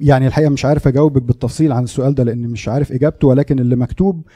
يعني 0.00 0.26
الحقيقة 0.26 0.50
مش 0.50 0.64
عارف 0.64 0.88
أجاوبك 0.88 1.22
بالتفصيل 1.22 1.72
عن 1.72 1.84
السؤال 1.84 2.14
ده 2.14 2.24
لأن 2.24 2.48
مش 2.48 2.68
عارف 2.68 2.92
إجابته 2.92 3.28
ولكن 3.28 3.58
اللي 3.58 3.76
مكتوب 3.76 4.26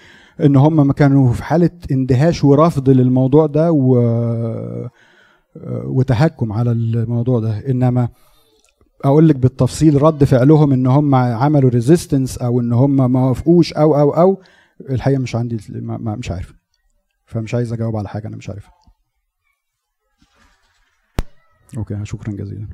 إن 0.45 0.57
هم 0.57 0.93
كانوا 0.93 1.33
في 1.33 1.45
حالة 1.45 1.71
اندهاش 1.91 2.45
ورفض 2.45 2.91
للموضوع 2.91 3.47
ده 3.47 3.73
و 3.73 3.99
وتهكم 5.67 6.53
على 6.53 6.73
الموضوع 6.73 7.41
ده. 7.41 7.59
إنما 7.71 8.09
أقول 9.05 9.29
لك 9.29 9.37
بالتفصيل 9.37 10.03
رد 10.03 10.25
فعلهم 10.25 10.73
إن 10.73 10.87
هم 10.87 11.15
عملوا 11.15 11.71
resistance 11.71 12.39
أو 12.39 12.61
إن 12.61 12.73
هم 12.73 13.13
ما 13.13 13.29
وافقوش 13.29 13.73
أو 13.73 14.01
أو 14.01 14.11
أو 14.11 14.41
الحقيقة 14.91 15.21
مش 15.21 15.37
عندي 15.37 15.59
مش 15.99 16.31
عارف. 16.31 16.53
فمش 17.27 17.55
عايز 17.55 17.73
أجاوب 17.73 17.97
على 17.97 18.09
حاجة 18.09 18.29
أنا 18.29 18.37
مش 18.37 18.49
عارفها. 18.51 18.73
okay 21.77 22.05
شكرا 22.05 22.33
جزيلا. 22.33 22.69